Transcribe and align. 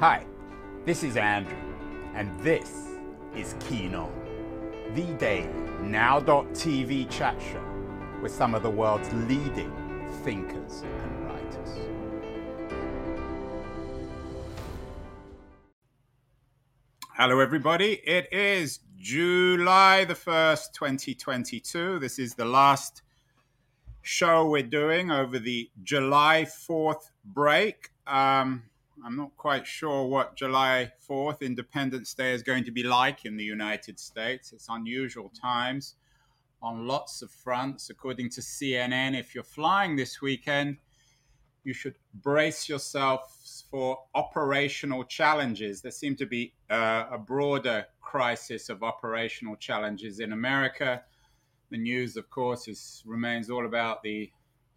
Hi, 0.00 0.24
this 0.84 1.02
is 1.02 1.16
Andrew, 1.16 1.58
and 2.14 2.30
this 2.38 2.86
is 3.34 3.56
Keen 3.58 3.96
On, 3.96 4.12
the 4.94 5.02
daily 5.14 5.48
now.tv 5.82 7.10
chat 7.10 7.36
show 7.42 7.64
with 8.22 8.30
some 8.30 8.54
of 8.54 8.62
the 8.62 8.70
world's 8.70 9.12
leading 9.12 9.72
thinkers 10.22 10.84
and 11.02 11.24
writers. 11.26 11.78
Hello, 17.14 17.40
everybody. 17.40 17.94
It 17.94 18.32
is 18.32 18.78
July 18.96 20.04
the 20.04 20.14
1st, 20.14 20.74
2022. 20.74 21.98
This 21.98 22.20
is 22.20 22.36
the 22.36 22.44
last 22.44 23.02
show 24.02 24.48
we're 24.48 24.62
doing 24.62 25.10
over 25.10 25.40
the 25.40 25.68
July 25.82 26.46
4th 26.48 27.10
break. 27.24 27.90
Um, 28.06 28.62
I'm 29.04 29.16
not 29.16 29.36
quite 29.36 29.66
sure 29.66 30.06
what 30.06 30.36
July 30.36 30.92
4th, 31.08 31.40
Independence 31.40 32.14
Day, 32.14 32.32
is 32.32 32.42
going 32.42 32.64
to 32.64 32.70
be 32.70 32.82
like 32.82 33.24
in 33.24 33.36
the 33.36 33.44
United 33.44 33.98
States. 33.98 34.52
It's 34.52 34.66
unusual 34.68 35.30
times 35.30 35.94
on 36.60 36.86
lots 36.86 37.22
of 37.22 37.30
fronts. 37.30 37.90
According 37.90 38.30
to 38.30 38.40
CNN, 38.40 39.18
if 39.18 39.34
you're 39.34 39.44
flying 39.44 39.96
this 39.96 40.20
weekend, 40.20 40.78
you 41.64 41.72
should 41.72 41.96
brace 42.14 42.68
yourselves 42.68 43.64
for 43.70 43.98
operational 44.14 45.04
challenges. 45.04 45.80
There 45.82 45.92
seem 45.92 46.16
to 46.16 46.26
be 46.26 46.54
uh, 46.70 47.06
a 47.10 47.18
broader 47.18 47.86
crisis 48.00 48.68
of 48.68 48.82
operational 48.82 49.56
challenges 49.56 50.18
in 50.20 50.32
America. 50.32 51.02
The 51.70 51.78
news, 51.78 52.16
of 52.16 52.30
course, 52.30 52.66
is 52.68 53.02
remains 53.06 53.50
all 53.50 53.66
about 53.66 54.02
the 54.02 54.30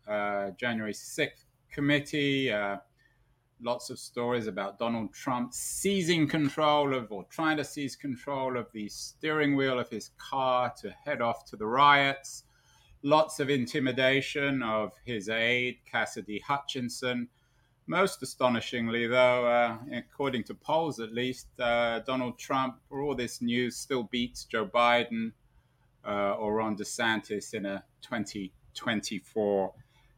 uh, 0.07 0.51
January 0.51 0.93
6th 0.93 1.45
committee. 1.71 2.51
Uh, 2.51 2.77
lots 3.61 3.89
of 3.89 3.99
stories 3.99 4.47
about 4.47 4.79
Donald 4.79 5.13
Trump 5.13 5.53
seizing 5.53 6.27
control 6.27 6.93
of 6.95 7.11
or 7.11 7.25
trying 7.29 7.57
to 7.57 7.63
seize 7.63 7.95
control 7.95 8.57
of 8.57 8.67
the 8.73 8.89
steering 8.89 9.55
wheel 9.55 9.79
of 9.79 9.89
his 9.89 10.11
car 10.17 10.73
to 10.81 10.93
head 11.05 11.21
off 11.21 11.45
to 11.45 11.55
the 11.55 11.65
riots. 11.65 12.43
Lots 13.03 13.39
of 13.39 13.49
intimidation 13.49 14.61
of 14.61 14.93
his 15.05 15.29
aide, 15.29 15.79
Cassidy 15.89 16.39
Hutchinson. 16.39 17.27
Most 17.87 18.21
astonishingly, 18.21 19.07
though, 19.07 19.45
uh, 19.45 19.77
according 19.91 20.43
to 20.45 20.53
polls 20.53 20.99
at 20.99 21.11
least, 21.11 21.47
uh, 21.59 21.99
Donald 21.99 22.37
Trump, 22.37 22.75
for 22.87 23.01
all 23.01 23.15
this 23.15 23.41
news, 23.41 23.75
still 23.75 24.03
beats 24.03 24.45
Joe 24.45 24.65
Biden 24.65 25.33
uh, 26.05 26.35
or 26.35 26.55
Ron 26.55 26.77
DeSantis 26.77 27.53
in 27.53 27.65
a 27.65 27.83
2024 28.01 29.73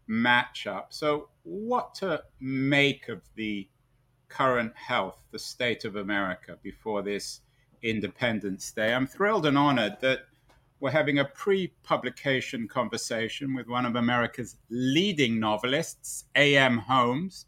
matchup. 0.10 0.86
So, 0.90 1.30
what 1.44 1.94
to 1.96 2.24
make 2.40 3.10
of 3.10 3.22
the 3.36 3.68
current 4.30 4.76
health, 4.76 5.18
the 5.32 5.40
state 5.40 5.86
of 5.86 5.96
America 5.96 6.58
before 6.62 7.02
this 7.02 7.42
Independence 7.82 8.72
Day? 8.72 8.94
I'm 8.94 9.08
thrilled 9.08 9.46
and 9.46 9.58
honored 9.58 9.98
that 10.02 10.22
we're 10.80 10.92
having 10.92 11.20
a 11.20 11.26
pre 11.26 11.68
publication 11.84 12.68
conversation 12.68 13.54
with 13.56 13.68
one 13.68 13.86
of 13.86 13.96
America's 13.96 14.58
leading 14.70 15.40
novelists, 15.40 16.26
A.M. 16.36 16.78
Homes. 16.78 17.46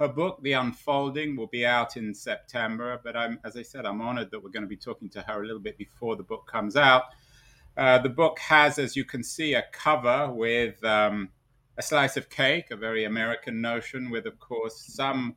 Her 0.00 0.08
book, 0.08 0.42
The 0.42 0.54
Unfolding, 0.54 1.36
will 1.36 1.46
be 1.46 1.64
out 1.64 1.96
in 1.96 2.12
September, 2.12 3.00
but 3.04 3.16
I'm, 3.16 3.38
as 3.44 3.56
I 3.56 3.62
said, 3.62 3.86
I'm 3.86 4.00
honored 4.00 4.32
that 4.32 4.42
we're 4.42 4.50
going 4.50 4.64
to 4.64 4.68
be 4.68 4.76
talking 4.76 5.08
to 5.10 5.22
her 5.22 5.40
a 5.40 5.46
little 5.46 5.62
bit 5.62 5.78
before 5.78 6.16
the 6.16 6.24
book 6.24 6.48
comes 6.50 6.74
out. 6.74 7.04
Uh, 7.76 7.98
the 7.98 8.08
book 8.08 8.40
has, 8.40 8.80
as 8.80 8.96
you 8.96 9.04
can 9.04 9.22
see, 9.22 9.54
a 9.54 9.62
cover 9.70 10.32
with 10.32 10.82
um, 10.84 11.28
a 11.76 11.82
slice 11.82 12.16
of 12.16 12.30
cake, 12.30 12.70
a 12.70 12.76
very 12.76 13.04
American 13.04 13.60
notion, 13.60 14.10
with, 14.10 14.26
of 14.26 14.38
course, 14.38 14.80
some 14.94 15.36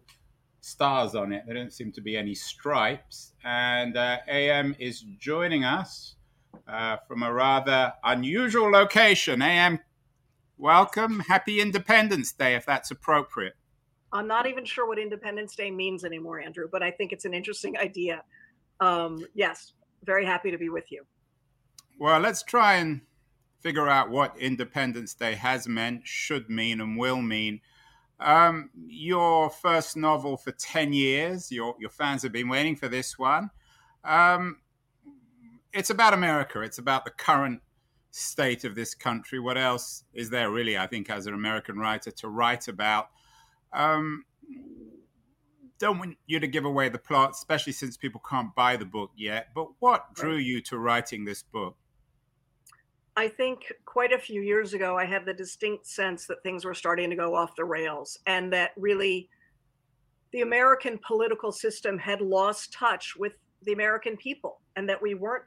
stars 0.62 1.16
on 1.16 1.32
it. 1.32 1.44
There 1.46 1.56
don't 1.56 1.74
seem 1.74 1.92
to 1.94 2.02
be 2.02 2.18
any 2.18 2.36
stripes. 2.36 3.34
And 3.44 3.98
uh, 3.98 4.18
AM 4.28 4.76
is 4.80 5.04
joining 5.20 5.64
us 5.64 6.16
uh, 6.68 6.98
from 7.08 7.24
a 7.24 7.32
rather 7.32 7.94
unusual 8.04 8.70
location. 8.70 9.42
AM, 9.42 9.80
welcome. 10.58 11.22
Happy 11.22 11.62
Independence 11.62 12.32
Day, 12.34 12.56
if 12.56 12.66
that's 12.66 12.92
appropriate. 12.92 13.54
I'm 14.12 14.28
not 14.28 14.48
even 14.48 14.64
sure 14.64 14.88
what 14.88 15.00
Independence 15.00 15.56
Day 15.56 15.72
means 15.72 16.06
anymore, 16.06 16.40
Andrew, 16.40 16.68
but 16.72 16.84
I 16.84 16.92
think 16.92 17.12
it's 17.12 17.26
an 17.26 17.34
interesting 17.34 17.78
idea. 17.78 18.24
Um, 18.80 19.26
yes, 19.34 19.74
very 20.04 20.26
happy 20.26 20.52
to 20.52 20.58
be 20.58 20.70
with 20.70 20.92
you. 20.92 21.04
Well, 22.00 22.20
let's 22.20 22.44
try 22.44 22.76
and 22.76 23.02
figure 23.68 23.90
out 23.90 24.10
what 24.10 24.34
Independence 24.40 25.14
Day 25.14 25.36
has 25.36 25.68
meant, 25.68 26.08
should 26.08 26.50
mean, 26.50 26.80
and 26.80 26.98
will 26.98 27.22
mean. 27.22 27.60
Um, 28.18 28.70
your 28.88 29.50
first 29.50 29.98
novel 29.98 30.38
for 30.38 30.54
10 30.54 30.94
years, 30.94 31.52
your, 31.52 31.76
your 31.78 31.90
fans 31.90 32.24
have 32.24 32.32
been 32.32 32.48
waiting 32.48 32.78
for 32.78 32.88
this 32.88 33.20
one. 33.20 33.50
Um, 34.06 34.60
it's 35.74 35.90
about 35.90 36.14
America, 36.14 36.62
it's 36.62 36.78
about 36.78 37.04
the 37.04 37.12
current 37.12 37.60
state 38.10 38.64
of 38.64 38.74
this 38.74 38.96
country. 38.96 39.38
What 39.38 39.58
else 39.58 40.06
is 40.14 40.30
there, 40.30 40.50
really, 40.50 40.78
I 40.78 40.88
think, 40.88 41.10
as 41.10 41.28
an 41.28 41.34
American 41.34 41.78
writer 41.78 42.12
to 42.12 42.30
write 42.30 42.70
about? 42.70 43.10
Um, 43.74 44.24
don't 45.78 46.00
want 46.00 46.16
you 46.26 46.40
to 46.40 46.48
give 46.48 46.64
away 46.64 46.88
the 46.88 47.00
plot, 47.00 47.32
especially 47.32 47.74
since 47.74 47.98
people 47.98 48.22
can't 48.28 48.56
buy 48.56 48.78
the 48.78 48.86
book 48.86 49.12
yet. 49.18 49.48
But 49.54 49.68
what 49.80 50.14
drew 50.14 50.38
you 50.38 50.62
to 50.62 50.78
writing 50.78 51.26
this 51.26 51.44
book? 51.44 51.76
I 53.18 53.28
think 53.28 53.74
quite 53.86 54.14
a 54.14 54.20
few 54.20 54.44
years 54.44 54.76
ago, 54.76 54.96
I 54.96 55.06
had 55.06 55.26
the 55.26 55.34
distinct 55.34 55.88
sense 55.88 56.28
that 56.28 56.44
things 56.44 56.64
were 56.64 56.76
starting 56.76 57.10
to 57.10 57.16
go 57.16 57.34
off 57.34 57.56
the 57.56 57.66
rails 57.66 58.20
and 58.28 58.54
that 58.54 58.72
really 58.78 59.28
the 60.34 60.42
American 60.42 61.00
political 61.06 61.52
system 61.52 61.98
had 61.98 62.22
lost 62.22 62.72
touch 62.74 63.16
with 63.18 63.34
the 63.64 63.74
American 63.74 64.18
people 64.18 64.62
and 64.76 64.88
that 64.88 65.02
we 65.02 65.16
weren't 65.16 65.46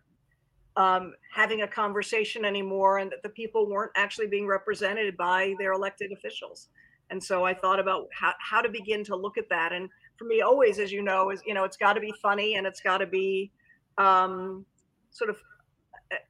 um, 0.76 1.14
having 1.32 1.62
a 1.62 1.68
conversation 1.68 2.44
anymore 2.44 2.98
and 2.98 3.12
that 3.12 3.22
the 3.22 3.28
people 3.28 3.70
weren't 3.70 3.92
actually 3.94 4.26
being 4.26 4.48
represented 4.48 5.16
by 5.16 5.54
their 5.60 5.72
elected 5.72 6.10
officials. 6.10 6.70
And 7.10 7.22
so 7.22 7.44
I 7.44 7.54
thought 7.54 7.78
about 7.78 8.08
how, 8.12 8.32
how 8.40 8.60
to 8.62 8.68
begin 8.68 9.04
to 9.04 9.14
look 9.14 9.38
at 9.38 9.48
that. 9.50 9.72
And 9.72 9.88
for 10.16 10.24
me, 10.24 10.40
always, 10.40 10.80
as 10.80 10.90
you 10.90 11.02
know, 11.02 11.30
is, 11.30 11.40
you 11.46 11.54
know, 11.54 11.62
it's 11.62 11.76
got 11.76 11.92
to 11.92 12.00
be 12.00 12.12
funny 12.20 12.56
and 12.56 12.66
it's 12.66 12.80
got 12.80 12.98
to 12.98 13.06
be 13.06 13.52
um, 13.96 14.66
sort 15.12 15.30
of 15.30 15.36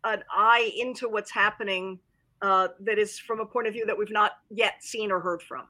an 0.04 0.22
eye 0.30 0.72
into 0.76 1.08
what's 1.08 1.30
happening 1.30 1.98
uh, 2.42 2.68
that 2.80 2.98
is 2.98 3.18
from 3.18 3.40
a 3.40 3.46
point 3.46 3.66
of 3.66 3.72
view 3.72 3.84
that 3.86 3.96
we've 3.96 4.10
not 4.10 4.32
yet 4.50 4.82
seen 4.82 5.10
or 5.10 5.20
heard 5.20 5.42
from. 5.42 5.66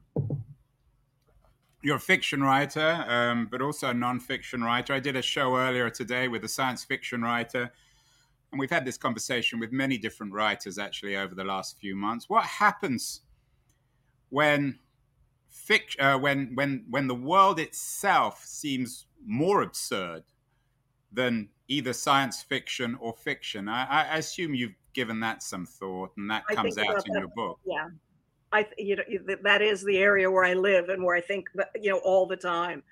You're 1.82 1.96
a 1.96 2.00
fiction 2.00 2.42
writer, 2.42 3.04
um, 3.08 3.48
but 3.50 3.62
also 3.62 3.88
a 3.88 3.94
non-fiction 3.94 4.62
writer. 4.62 4.92
I 4.92 5.00
did 5.00 5.16
a 5.16 5.22
show 5.22 5.56
earlier 5.56 5.88
today 5.88 6.28
with 6.28 6.44
a 6.44 6.48
science 6.48 6.84
fiction 6.84 7.22
writer, 7.22 7.72
and 8.52 8.58
we've 8.58 8.70
had 8.70 8.84
this 8.84 8.98
conversation 8.98 9.58
with 9.58 9.72
many 9.72 9.96
different 9.96 10.32
writers 10.32 10.78
actually 10.78 11.16
over 11.16 11.34
the 11.34 11.44
last 11.44 11.78
few 11.78 11.96
months. 11.96 12.28
What 12.28 12.44
happens 12.44 13.22
when 14.28 14.78
fiction, 15.48 16.00
uh, 16.04 16.18
when 16.18 16.54
when 16.54 16.84
when 16.90 17.06
the 17.06 17.14
world 17.14 17.58
itself 17.58 18.44
seems 18.44 19.06
more 19.24 19.62
absurd 19.62 20.24
than 21.12 21.48
either 21.68 21.92
science 21.92 22.42
fiction 22.42 22.96
or 23.00 23.12
fiction. 23.12 23.68
I, 23.68 23.86
I 23.86 24.16
assume 24.18 24.54
you've 24.54 24.74
given 24.92 25.20
that 25.20 25.42
some 25.42 25.66
thought, 25.66 26.10
and 26.16 26.30
that 26.30 26.46
comes 26.48 26.76
out 26.78 27.06
in 27.06 27.14
your 27.14 27.28
book. 27.28 27.58
Yeah, 27.64 27.88
I 28.52 28.66
you 28.78 28.96
know 28.96 29.36
that 29.42 29.62
is 29.62 29.84
the 29.84 29.98
area 29.98 30.30
where 30.30 30.44
I 30.44 30.54
live 30.54 30.88
and 30.88 31.02
where 31.04 31.16
I 31.16 31.20
think 31.20 31.46
you 31.80 31.90
know 31.90 31.98
all 31.98 32.26
the 32.26 32.36
time. 32.36 32.82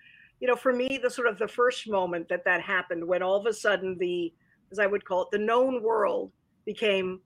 You 0.40 0.46
know, 0.46 0.56
for 0.56 0.72
me, 0.72 1.00
the 1.02 1.10
sort 1.10 1.26
of 1.26 1.38
the 1.38 1.48
first 1.48 1.88
moment 1.88 2.28
that 2.28 2.44
that 2.44 2.60
happened 2.60 3.06
when 3.06 3.22
all 3.22 3.36
of 3.36 3.46
a 3.46 3.52
sudden 3.52 3.96
the, 3.98 4.32
as 4.70 4.78
I 4.78 4.86
would 4.86 5.04
call 5.04 5.22
it, 5.22 5.28
the 5.32 5.38
known 5.38 5.82
world 5.82 6.30
became 6.64 7.20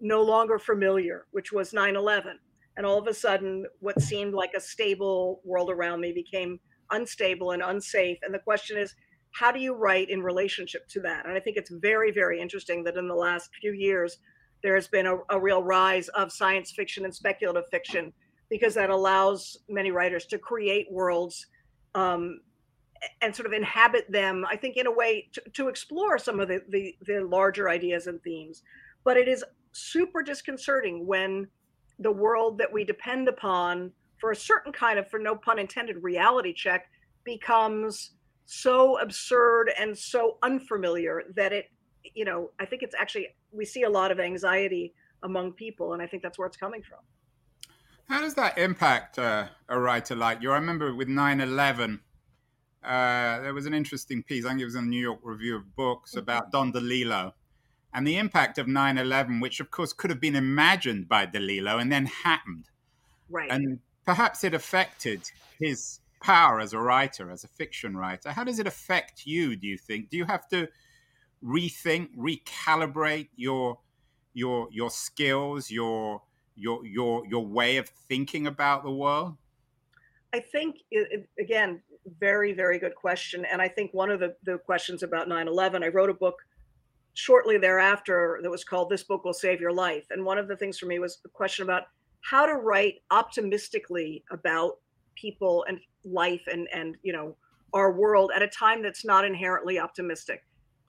no 0.00 0.22
longer 0.22 0.58
familiar, 0.58 1.26
which 1.32 1.52
was 1.52 1.72
9/11, 1.72 2.34
and 2.76 2.86
all 2.86 2.98
of 2.98 3.08
a 3.08 3.14
sudden 3.14 3.66
what 3.80 4.00
seemed 4.00 4.34
like 4.34 4.52
a 4.56 4.60
stable 4.60 5.40
world 5.44 5.70
around 5.70 6.00
me 6.00 6.12
became 6.12 6.60
unstable 6.90 7.52
and 7.52 7.62
unsafe. 7.62 8.18
And 8.22 8.32
the 8.32 8.38
question 8.38 8.76
is, 8.76 8.94
how 9.34 9.50
do 9.50 9.58
you 9.58 9.74
write 9.74 10.10
in 10.10 10.22
relationship 10.22 10.86
to 10.88 11.00
that? 11.00 11.26
And 11.26 11.36
I 11.36 11.40
think 11.40 11.56
it's 11.56 11.70
very, 11.70 12.12
very 12.12 12.40
interesting 12.40 12.84
that 12.84 12.96
in 12.96 13.08
the 13.08 13.14
last 13.14 13.50
few 13.60 13.72
years, 13.72 14.18
there 14.62 14.76
has 14.76 14.86
been 14.86 15.06
a, 15.06 15.16
a 15.28 15.40
real 15.40 15.62
rise 15.62 16.08
of 16.08 16.32
science 16.32 16.70
fiction 16.70 17.04
and 17.04 17.14
speculative 17.14 17.64
fiction 17.70 18.12
because 18.48 18.74
that 18.74 18.90
allows 18.90 19.58
many 19.68 19.90
writers 19.90 20.24
to 20.26 20.38
create 20.38 20.86
worlds 20.90 21.46
um, 21.96 22.40
and 23.20 23.34
sort 23.34 23.46
of 23.46 23.52
inhabit 23.52 24.10
them, 24.10 24.44
I 24.48 24.56
think, 24.56 24.76
in 24.76 24.86
a 24.86 24.92
way 24.92 25.28
to, 25.32 25.42
to 25.54 25.68
explore 25.68 26.16
some 26.18 26.38
of 26.38 26.46
the, 26.46 26.62
the, 26.68 26.96
the 27.04 27.24
larger 27.24 27.68
ideas 27.68 28.06
and 28.06 28.22
themes. 28.22 28.62
But 29.02 29.16
it 29.16 29.26
is 29.26 29.44
super 29.72 30.22
disconcerting 30.22 31.06
when 31.06 31.48
the 31.98 32.12
world 32.12 32.58
that 32.58 32.72
we 32.72 32.84
depend 32.84 33.28
upon 33.28 33.90
for 34.18 34.30
a 34.30 34.36
certain 34.36 34.72
kind 34.72 34.98
of, 34.98 35.10
for 35.10 35.18
no 35.18 35.34
pun 35.34 35.58
intended, 35.58 35.96
reality 36.02 36.52
check 36.54 36.86
becomes 37.24 38.12
so 38.46 38.98
absurd 38.98 39.70
and 39.78 39.96
so 39.96 40.38
unfamiliar 40.42 41.22
that 41.34 41.52
it 41.52 41.70
you 42.14 42.24
know 42.24 42.50
i 42.60 42.64
think 42.64 42.82
it's 42.82 42.94
actually 42.98 43.28
we 43.52 43.64
see 43.64 43.82
a 43.82 43.90
lot 43.90 44.10
of 44.10 44.20
anxiety 44.20 44.92
among 45.22 45.52
people 45.52 45.92
and 45.92 46.02
i 46.02 46.06
think 46.06 46.22
that's 46.22 46.38
where 46.38 46.46
it's 46.46 46.56
coming 46.56 46.82
from 46.82 46.98
how 48.08 48.20
does 48.20 48.34
that 48.34 48.58
impact 48.58 49.18
uh, 49.18 49.46
a 49.68 49.78
writer 49.78 50.14
like 50.14 50.42
you 50.42 50.50
i 50.50 50.54
remember 50.54 50.94
with 50.94 51.08
9-11 51.08 52.00
uh, 52.84 53.40
there 53.40 53.54
was 53.54 53.64
an 53.64 53.72
interesting 53.72 54.22
piece, 54.22 54.44
I 54.44 54.50
think 54.50 54.60
it 54.60 54.66
was 54.66 54.74
in 54.74 54.84
the 54.84 54.90
New 54.90 55.00
York 55.00 55.20
Review 55.22 55.56
of 55.56 55.74
Books, 55.74 56.10
mm-hmm. 56.10 56.20
about 56.20 56.52
Don 56.52 56.70
DeLillo 56.70 57.32
and 57.94 58.06
the 58.06 58.16
impact 58.16 58.58
of 58.58 58.66
9 58.66 58.98
11, 58.98 59.40
which 59.40 59.60
of 59.60 59.70
course 59.70 59.92
could 59.92 60.10
have 60.10 60.20
been 60.20 60.36
imagined 60.36 61.08
by 61.08 61.26
DeLillo 61.26 61.80
and 61.80 61.90
then 61.90 62.06
happened. 62.06 62.68
Right. 63.30 63.50
And 63.50 63.78
perhaps 64.04 64.44
it 64.44 64.52
affected 64.52 65.30
his 65.58 66.00
power 66.24 66.58
as 66.58 66.72
a 66.72 66.78
writer, 66.78 67.30
as 67.30 67.44
a 67.44 67.48
fiction 67.48 67.94
writer. 67.94 68.32
How 68.32 68.44
does 68.44 68.58
it 68.58 68.66
affect 68.66 69.26
you, 69.26 69.56
do 69.56 69.66
you 69.66 69.76
think? 69.76 70.08
Do 70.08 70.16
you 70.16 70.24
have 70.24 70.48
to 70.48 70.68
rethink, 71.44 72.16
recalibrate 72.16 73.28
your 73.36 73.78
your 74.32 74.68
your 74.72 74.90
skills, 74.90 75.70
your 75.70 76.22
your 76.56 76.84
your 76.86 77.26
your 77.26 77.46
way 77.46 77.76
of 77.76 77.88
thinking 78.08 78.46
about 78.46 78.82
the 78.84 78.90
world? 78.90 79.36
I 80.32 80.40
think 80.40 80.78
it, 80.90 81.28
again, 81.38 81.82
very 82.18 82.54
very 82.54 82.78
good 82.78 82.94
question, 82.94 83.44
and 83.44 83.60
I 83.60 83.68
think 83.68 83.92
one 83.92 84.10
of 84.10 84.18
the 84.18 84.34
the 84.44 84.56
questions 84.56 85.02
about 85.02 85.28
9/11. 85.28 85.84
I 85.84 85.88
wrote 85.88 86.08
a 86.08 86.14
book 86.14 86.36
shortly 87.12 87.58
thereafter 87.58 88.40
that 88.42 88.50
was 88.50 88.64
called 88.64 88.88
"This 88.88 89.04
Book 89.04 89.24
Will 89.24 89.34
Save 89.34 89.60
Your 89.60 89.72
Life," 89.72 90.06
and 90.10 90.24
one 90.24 90.38
of 90.38 90.48
the 90.48 90.56
things 90.56 90.78
for 90.78 90.86
me 90.86 90.98
was 90.98 91.18
the 91.18 91.28
question 91.28 91.64
about 91.64 91.82
how 92.22 92.46
to 92.46 92.54
write 92.54 93.02
optimistically 93.10 94.24
about 94.30 94.78
people 95.14 95.64
and 95.68 95.78
life 96.04 96.42
and 96.50 96.68
and 96.72 96.96
you 97.02 97.12
know 97.12 97.36
our 97.72 97.92
world 97.92 98.30
at 98.34 98.42
a 98.42 98.48
time 98.48 98.82
that's 98.82 99.04
not 99.04 99.24
inherently 99.24 99.78
optimistic 99.78 100.44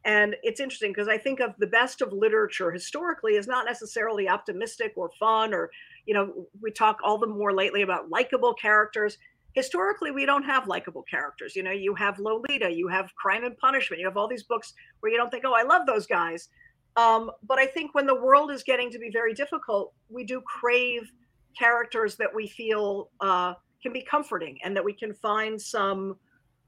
and 0.06 0.36
it's 0.44 0.60
interesting 0.60 0.92
because 0.92 1.08
I 1.08 1.18
think 1.18 1.40
of 1.40 1.56
the 1.58 1.66
best 1.66 2.02
of 2.02 2.14
literature 2.14 2.72
historically 2.72 3.34
is 3.34 3.48
not 3.48 3.66
necessarily 3.66 4.30
optimistic 4.30 4.94
or 4.96 5.10
fun, 5.20 5.52
or, 5.52 5.72
you 6.06 6.14
know, 6.14 6.46
we 6.62 6.70
talk 6.70 7.00
all 7.04 7.18
the 7.18 7.26
more 7.26 7.52
lately 7.52 7.82
about 7.82 8.10
likable 8.10 8.54
characters. 8.54 9.18
Historically, 9.54 10.12
we 10.12 10.28
don't 10.28 10.44
have 10.44 10.68
likable 10.68 11.02
characters. 11.02 11.56
You 11.56 11.64
know, 11.64 11.72
you 11.72 11.96
have 11.96 12.20
Lolita, 12.20 12.70
you 12.70 12.88
have 12.88 13.16
Crime 13.16 13.46
and 13.46 13.58
Punishment, 13.58 14.00
you 14.00 14.06
have 14.06 14.16
all 14.16 14.28
these 14.28 14.44
books 14.44 14.74
where 15.00 15.12
you 15.12 15.18
don't 15.18 15.32
think, 15.32 15.44
oh, 15.44 15.56
I 15.56 15.64
love 15.64 15.88
those 15.88 16.06
guys. 16.06 16.50
Um, 16.98 17.32
but 17.42 17.58
I 17.58 17.66
think 17.66 17.96
when 17.96 18.06
the 18.06 18.16
world 18.16 18.52
is 18.52 18.62
getting 18.62 18.92
to 18.92 19.00
be 19.00 19.10
very 19.10 19.34
difficult, 19.34 19.94
we 20.10 20.24
do 20.24 20.40
crave 20.42 21.12
characters 21.58 22.16
that 22.18 22.34
we 22.34 22.48
feel 22.48 23.10
uh, 23.22 23.56
can 23.86 23.94
be 23.94 24.02
comforting 24.02 24.58
and 24.64 24.76
that 24.76 24.84
we 24.84 24.94
can 24.94 25.14
find 25.14 25.62
some 25.62 26.16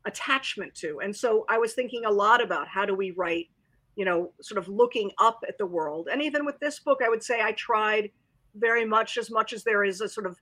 attachment 0.06 0.76
to. 0.76 1.00
And 1.04 1.16
so 1.16 1.46
I 1.50 1.58
was 1.58 1.74
thinking 1.74 2.06
a 2.06 2.12
lot 2.12 2.44
about 2.44 2.68
how 2.68 2.86
do 2.86 2.94
we 2.94 3.10
write, 3.18 3.48
you 3.96 4.06
know, 4.06 4.32
sort 4.40 4.60
of 4.60 4.68
looking 4.68 5.10
up 5.18 5.40
at 5.48 5.58
the 5.58 5.66
world. 5.66 6.10
And 6.12 6.22
even 6.22 6.46
with 6.46 6.60
this 6.60 6.80
book, 6.80 7.00
I 7.04 7.10
would 7.10 7.24
say 7.24 7.42
I 7.42 7.54
tried 7.54 8.12
very 8.54 8.86
much 8.86 9.18
as 9.18 9.32
much 9.32 9.52
as 9.52 9.64
there 9.64 9.84
is 9.84 10.00
a 10.02 10.08
sort 10.08 10.28
of 10.28 10.38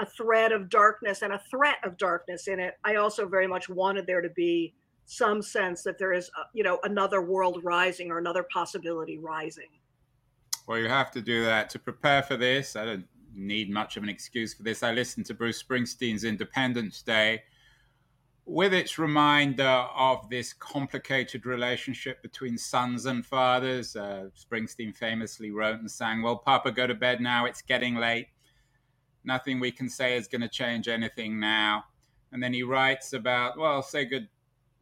a 0.00 0.04
thread 0.04 0.52
of 0.52 0.68
darkness 0.68 1.22
and 1.22 1.32
a 1.32 1.40
threat 1.50 1.78
of 1.82 1.96
darkness 1.96 2.46
in 2.46 2.60
it. 2.60 2.74
I 2.84 2.96
also 2.96 3.26
very 3.26 3.46
much 3.46 3.70
wanted 3.70 4.06
there 4.06 4.20
to 4.20 4.28
be 4.28 4.74
some 5.06 5.40
sense 5.40 5.82
that 5.84 5.98
there 5.98 6.12
is, 6.12 6.30
uh, 6.38 6.44
you 6.52 6.62
know, 6.62 6.78
another 6.84 7.22
world 7.22 7.64
rising 7.64 8.10
or 8.10 8.18
another 8.18 8.44
possibility 8.52 9.18
rising. 9.18 9.70
Well, 10.66 10.78
you 10.78 10.88
have 10.88 11.10
to 11.12 11.22
do 11.22 11.46
that 11.46 11.70
to 11.70 11.78
prepare 11.78 12.22
for 12.22 12.36
this. 12.36 12.76
I 12.76 12.84
don't 12.84 13.06
need 13.38 13.70
much 13.70 13.96
of 13.96 14.02
an 14.02 14.08
excuse 14.08 14.54
for 14.54 14.62
this. 14.62 14.82
I 14.82 14.92
listened 14.92 15.26
to 15.26 15.34
Bruce 15.34 15.62
Springsteen's 15.62 16.24
Independence 16.24 17.02
Day 17.02 17.42
with 18.48 18.72
its 18.72 18.98
reminder 18.98 19.86
of 19.94 20.28
this 20.30 20.54
complicated 20.54 21.44
relationship 21.44 22.22
between 22.22 22.56
sons 22.56 23.04
and 23.04 23.24
fathers. 23.24 23.94
Uh, 23.94 24.30
Springsteen 24.34 24.96
famously 24.96 25.50
wrote 25.50 25.78
and 25.80 25.90
sang, 25.90 26.22
Well, 26.22 26.38
Papa, 26.38 26.72
go 26.72 26.86
to 26.86 26.94
bed 26.94 27.20
now, 27.20 27.44
it's 27.44 27.60
getting 27.60 27.96
late. 27.96 28.28
Nothing 29.22 29.60
we 29.60 29.70
can 29.70 29.90
say 29.90 30.16
is 30.16 30.28
going 30.28 30.40
to 30.40 30.48
change 30.48 30.88
anything 30.88 31.38
now. 31.38 31.84
And 32.32 32.42
then 32.42 32.54
he 32.54 32.62
writes 32.62 33.12
about, 33.12 33.58
Well, 33.58 33.82
say 33.82 34.06
good, 34.06 34.28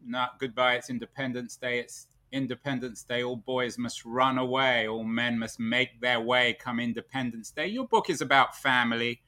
not 0.05 0.39
goodbye, 0.39 0.77
it's 0.77 0.89
Independence 0.89 1.57
Day, 1.57 1.81
it's 1.81 2.07
Independence 2.37 3.03
Day, 3.03 3.23
all 3.23 3.37
boys 3.37 3.79
must 3.79 4.05
run 4.05 4.39
away, 4.39 4.87
all 4.87 5.05
men 5.05 5.39
must 5.39 5.59
make 5.59 6.01
their 6.01 6.21
way 6.21 6.57
come 6.59 6.79
Independence 6.79 7.51
Day. 7.51 7.67
Your 7.67 7.87
book 7.87 8.11
is 8.11 8.21
about 8.21 8.57
family 8.57 9.23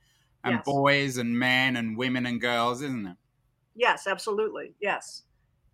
and 0.44 0.56
yes. 0.56 0.64
boys 0.64 1.16
and 1.16 1.37
men 1.38 1.76
and 1.76 1.96
women 1.96 2.26
and 2.26 2.40
girls, 2.40 2.82
isn't 2.82 3.06
it? 3.06 3.16
yes 3.78 4.06
absolutely 4.06 4.75
yes 4.81 5.22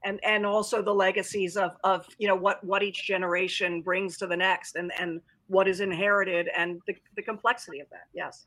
and 0.05 0.21
and 0.23 0.47
also 0.47 0.83
the 0.83 0.95
legacies 0.95 1.57
of 1.57 1.73
of 1.83 2.07
you 2.19 2.29
know 2.29 2.37
what 2.37 2.63
what 2.63 2.83
each 2.83 3.05
generation 3.05 3.83
brings 3.83 4.17
to 4.19 4.27
the 4.27 4.37
next 4.37 4.77
and 4.77 4.93
and 5.01 5.21
what 5.49 5.67
is 5.67 5.81
inherited 5.81 6.49
and 6.57 6.81
the, 6.87 6.95
the 7.17 7.23
complexity 7.23 7.81
of 7.81 7.89
that 7.91 8.05
yes 8.13 8.47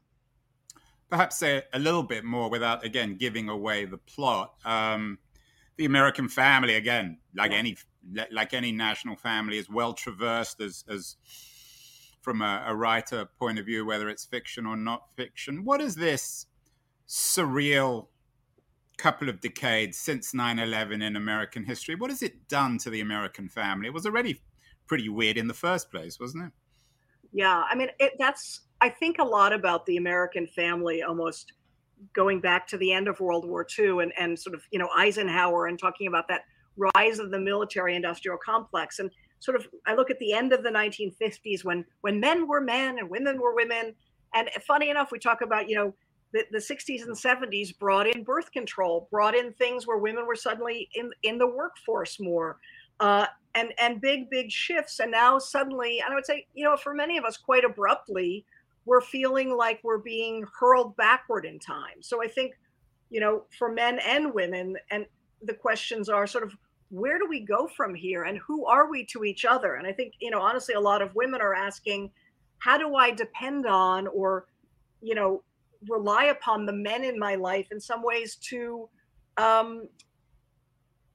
perhaps 1.10 1.38
say 1.38 1.64
a 1.74 1.80
little 1.80 2.04
bit 2.04 2.24
more 2.24 2.50
without 2.50 2.86
again 2.86 3.16
giving 3.18 3.50
away 3.50 3.84
the 3.84 3.98
plot 3.98 4.54
um, 4.64 5.18
the 5.78 5.86
american 5.86 6.30
family 6.30 6.76
again 6.76 7.18
like 7.36 7.52
yeah. 7.52 7.58
any 7.58 7.76
like 8.32 8.54
any 8.54 8.72
national 8.72 9.16
family 9.16 9.58
is 9.58 9.70
well 9.70 9.94
traversed 9.94 10.62
as 10.62 10.84
as 10.90 11.18
from 12.22 12.42
a, 12.42 12.64
a 12.68 12.76
writer 12.76 13.26
point 13.40 13.60
of 13.60 13.66
view 13.66 13.86
whether 13.86 14.10
it's 14.10 14.26
fiction 14.26 14.66
or 14.66 14.76
not 14.76 15.04
fiction. 15.16 15.64
What 15.64 15.82
is 15.82 15.96
this 15.96 16.48
surreal 17.08 18.08
couple 18.98 19.30
of 19.30 19.40
decades 19.40 19.98
since 19.98 20.34
9-11 20.34 21.04
in 21.04 21.16
american 21.16 21.66
history? 21.66 21.96
What 21.96 22.10
has 22.10 22.24
it 22.24 22.48
done 22.48 22.78
to 22.80 22.90
the 22.90 23.02
american 23.02 23.48
family? 23.48 23.88
It 23.88 23.94
was 23.94 24.06
already 24.06 24.42
pretty 24.88 25.10
weird 25.10 25.38
in 25.38 25.48
the 25.48 25.54
first 25.54 25.92
place 25.92 26.20
wasn't 26.20 26.46
it? 26.46 26.52
Yeah 27.32 27.64
i 27.70 27.76
mean 27.76 27.90
it, 28.00 28.14
that's 28.18 28.62
i 28.82 28.90
think 28.90 29.20
a 29.20 29.24
lot 29.24 29.54
about 29.54 29.86
the 29.86 29.98
american 29.98 30.48
family 30.48 31.04
almost 31.04 31.54
going 32.14 32.40
back 32.40 32.68
to 32.68 32.78
the 32.78 32.92
end 32.92 33.08
of 33.08 33.20
world 33.20 33.48
war 33.48 33.66
ii 33.80 33.88
and, 33.88 34.14
and 34.20 34.40
sort 34.40 34.56
of 34.56 34.64
you 34.72 34.80
know 34.80 34.90
eisenhower 34.96 35.68
and 35.68 35.80
talking 35.80 36.08
about 36.08 36.28
that 36.28 36.42
rise 36.96 37.20
of 37.20 37.32
the 37.32 37.40
military 37.40 37.96
industrial 37.96 38.38
complex 38.38 39.00
and 39.00 39.10
sort 39.40 39.56
of 39.56 39.68
i 39.86 39.94
look 39.94 40.10
at 40.10 40.20
the 40.20 40.34
end 40.34 40.54
of 40.54 40.64
the 40.64 40.70
1950s 40.70 41.64
when 41.64 41.84
when 42.02 42.20
men 42.20 42.48
were 42.48 42.62
men 42.62 42.98
and 43.00 43.10
women 43.10 43.40
were 43.40 43.56
women 43.56 43.94
and 44.34 44.50
funny 44.66 44.90
enough 44.90 45.12
we 45.12 45.20
talk 45.20 45.42
about 45.42 45.70
you 45.70 45.76
know 45.76 45.94
the, 46.34 46.44
the 46.52 46.58
60s 46.58 47.04
and 47.04 47.16
70s 47.16 47.78
brought 47.78 48.08
in 48.08 48.24
birth 48.24 48.52
control, 48.52 49.08
brought 49.12 49.36
in 49.36 49.54
things 49.54 49.88
where 49.88 49.98
women 49.98 50.26
were 50.26 50.36
suddenly 50.36 50.90
in, 50.94 51.12
in 51.24 51.38
the 51.38 51.48
workforce 51.48 52.20
more, 52.20 52.58
uh, 53.00 53.28
and, 53.56 53.74
and 53.80 54.02
big, 54.02 54.30
big 54.30 54.52
shifts. 54.52 55.00
And 55.00 55.12
now 55.12 55.40
suddenly, 55.40 56.00
and 56.00 56.12
I 56.12 56.16
would 56.16 56.26
say, 56.26 56.46
you 56.54 56.64
know, 56.64 56.78
for 56.78 56.94
many 56.94 57.18
of 57.18 57.24
us, 57.24 57.38
quite 57.38 57.64
abruptly, 57.64 58.46
we're 58.86 59.02
feeling 59.02 59.56
like 59.56 59.80
we're 59.84 59.98
being 59.98 60.46
hurled 60.60 60.96
backward 60.96 61.46
in 61.46 61.60
time. 61.60 62.02
So 62.02 62.24
I 62.24 62.28
think, 62.28 62.54
you 63.10 63.20
know, 63.20 63.44
for 63.58 63.72
men 63.72 64.00
and 64.00 64.34
women, 64.34 64.76
and 64.92 65.06
the 65.42 65.54
questions 65.54 66.10
are 66.10 66.28
sort 66.28 66.44
of, 66.44 66.54
where 66.90 67.20
do 67.20 67.28
we 67.28 67.42
go 67.42 67.68
from 67.68 67.94
here 67.94 68.24
and 68.24 68.38
who 68.38 68.66
are 68.66 68.90
we 68.90 69.06
to 69.06 69.24
each 69.24 69.46
other? 69.46 69.76
And 69.76 69.86
I 69.86 69.92
think, 69.92 70.14
you 70.20 70.32
know, 70.32 70.40
honestly, 70.40 70.76
a 70.76 70.80
lot 70.80 71.02
of 71.02 71.14
women 71.16 71.42
are 71.42 71.54
asking, 71.54 72.12
how 72.60 72.78
do 72.78 72.96
I 72.96 73.12
depend 73.12 73.66
on 73.66 74.08
or, 74.08 74.46
you 75.02 75.16
know, 75.16 75.44
rely 75.90 76.26
upon 76.26 76.66
the 76.66 76.74
men 76.74 77.04
in 77.04 77.20
my 77.20 77.36
life 77.36 77.68
in 77.72 77.80
some 77.80 78.02
ways 78.04 78.36
to 78.50 78.90
um, 79.38 79.88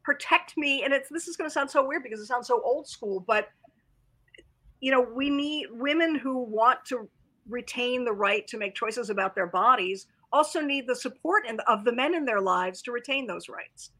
protect 0.05 0.57
me. 0.57 0.85
And 0.85 0.93
it's 0.93 1.09
this 1.09 1.27
is 1.27 1.37
going 1.37 1.49
to 1.49 1.53
sound 1.53 1.71
so 1.71 1.87
weird 1.87 2.03
because 2.03 2.21
it 2.21 2.27
sounds 2.27 2.47
so 2.47 2.61
old 2.63 2.87
school, 2.87 3.25
but 3.27 3.49
you 4.81 4.91
know, 4.91 5.01
we 5.01 5.31
need 5.31 5.69
women 5.71 6.17
who 6.17 6.43
want 6.43 6.85
to 6.87 7.09
retain 7.49 8.05
the 8.05 8.13
right 8.13 8.47
to 8.49 8.59
make 8.59 8.75
choices 8.75 9.11
about 9.11 9.35
their 9.35 9.47
bodies 9.47 10.07
also 10.33 10.61
need 10.61 10.87
the 10.87 10.97
support 10.97 11.45
of 11.69 11.85
the 11.85 11.93
men 11.93 12.15
in 12.15 12.25
their 12.25 12.41
lives 12.41 12.83
to 12.83 12.93
retain 12.93 13.27
those 13.27 13.49
rights. 13.49 13.91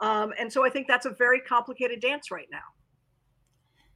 Um, 0.00 0.32
and 0.38 0.52
so 0.52 0.64
I 0.64 0.70
think 0.70 0.88
that's 0.88 1.06
a 1.06 1.10
very 1.10 1.40
complicated 1.40 2.00
dance 2.00 2.30
right 2.30 2.48
now. 2.50 2.58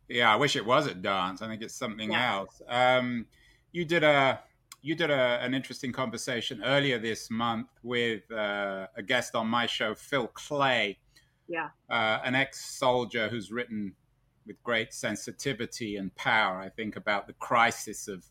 Yeah, 0.08 0.32
I 0.32 0.36
wish 0.36 0.54
it 0.54 0.64
was 0.64 0.86
a 0.86 0.94
dance. 0.94 1.42
I 1.42 1.48
think 1.48 1.62
it's 1.62 1.74
something 1.74 2.12
yeah. 2.12 2.34
else. 2.34 2.62
Um, 2.68 3.26
you 3.72 3.84
did 3.84 4.04
a 4.04 4.40
you 4.82 4.94
did 4.94 5.10
a, 5.10 5.40
an 5.42 5.52
interesting 5.52 5.90
conversation 5.90 6.62
earlier 6.64 6.98
this 6.98 7.28
month 7.28 7.66
with 7.82 8.30
uh, 8.30 8.86
a 8.96 9.02
guest 9.02 9.34
on 9.34 9.48
my 9.48 9.66
show, 9.66 9.96
Phil 9.96 10.28
Klay. 10.28 10.96
Yeah. 11.48 11.70
Uh, 11.90 12.20
an 12.24 12.36
ex 12.36 12.64
soldier 12.78 13.28
who's 13.28 13.50
written 13.50 13.94
with 14.46 14.62
great 14.62 14.94
sensitivity 14.94 15.96
and 15.96 16.14
power, 16.14 16.60
I 16.60 16.68
think, 16.68 16.94
about 16.94 17.26
the 17.26 17.32
crisis 17.32 18.06
of 18.06 18.26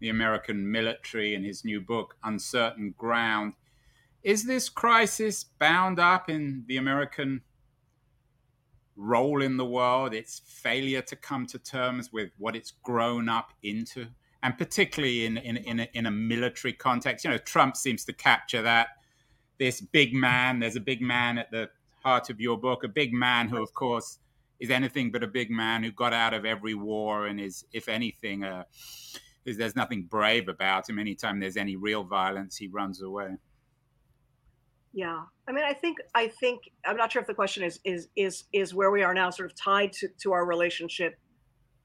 the 0.00 0.08
American 0.08 0.70
military 0.70 1.34
in 1.34 1.44
his 1.44 1.64
new 1.64 1.80
book, 1.80 2.16
Uncertain 2.24 2.94
Ground. 2.96 3.52
Is 4.28 4.44
this 4.44 4.68
crisis 4.68 5.44
bound 5.58 5.98
up 5.98 6.28
in 6.28 6.64
the 6.68 6.76
American 6.76 7.40
role 8.94 9.40
in 9.40 9.56
the 9.56 9.64
world, 9.64 10.12
its 10.12 10.42
failure 10.44 11.00
to 11.00 11.16
come 11.16 11.46
to 11.46 11.58
terms 11.58 12.12
with 12.12 12.30
what 12.36 12.54
it's 12.54 12.72
grown 12.82 13.28
up 13.28 13.52
into? 13.62 14.06
and 14.42 14.56
particularly 14.56 15.24
in 15.24 15.36
in 15.36 15.56
in 15.56 15.80
a, 15.80 15.88
in 15.94 16.06
a 16.06 16.10
military 16.10 16.72
context. 16.72 17.24
You 17.24 17.30
know, 17.32 17.38
Trump 17.38 17.76
seems 17.76 18.04
to 18.04 18.12
capture 18.12 18.62
that. 18.62 18.88
This 19.58 19.80
big 19.80 20.14
man, 20.14 20.60
there's 20.60 20.76
a 20.76 20.80
big 20.80 21.00
man 21.00 21.38
at 21.38 21.50
the 21.50 21.68
heart 22.04 22.30
of 22.30 22.40
your 22.40 22.56
book, 22.56 22.84
a 22.84 22.88
big 22.88 23.12
man 23.12 23.48
who, 23.48 23.60
of 23.60 23.74
course, 23.74 24.18
is 24.60 24.70
anything 24.70 25.10
but 25.10 25.24
a 25.24 25.26
big 25.26 25.50
man 25.50 25.82
who 25.82 25.90
got 25.90 26.12
out 26.12 26.32
of 26.32 26.44
every 26.44 26.74
war 26.74 27.26
and 27.26 27.40
is, 27.40 27.64
if 27.72 27.88
anything, 27.88 28.44
uh, 28.44 28.62
is 29.44 29.56
there's 29.56 29.74
nothing 29.74 30.04
brave 30.04 30.48
about 30.48 30.88
him. 30.88 31.00
Anytime 31.00 31.40
there's 31.40 31.56
any 31.56 31.74
real 31.74 32.04
violence, 32.04 32.56
he 32.56 32.68
runs 32.68 33.02
away. 33.02 33.36
Yeah, 34.92 35.22
I 35.46 35.52
mean, 35.52 35.64
I 35.64 35.74
think 35.74 35.98
I 36.14 36.28
think 36.28 36.62
I'm 36.86 36.96
not 36.96 37.12
sure 37.12 37.20
if 37.20 37.28
the 37.28 37.34
question 37.34 37.62
is 37.62 37.78
is 37.84 38.08
is 38.16 38.44
is 38.52 38.74
where 38.74 38.90
we 38.90 39.02
are 39.02 39.14
now, 39.14 39.30
sort 39.30 39.50
of 39.50 39.56
tied 39.56 39.92
to 39.94 40.08
to 40.22 40.32
our 40.32 40.46
relationship 40.46 41.18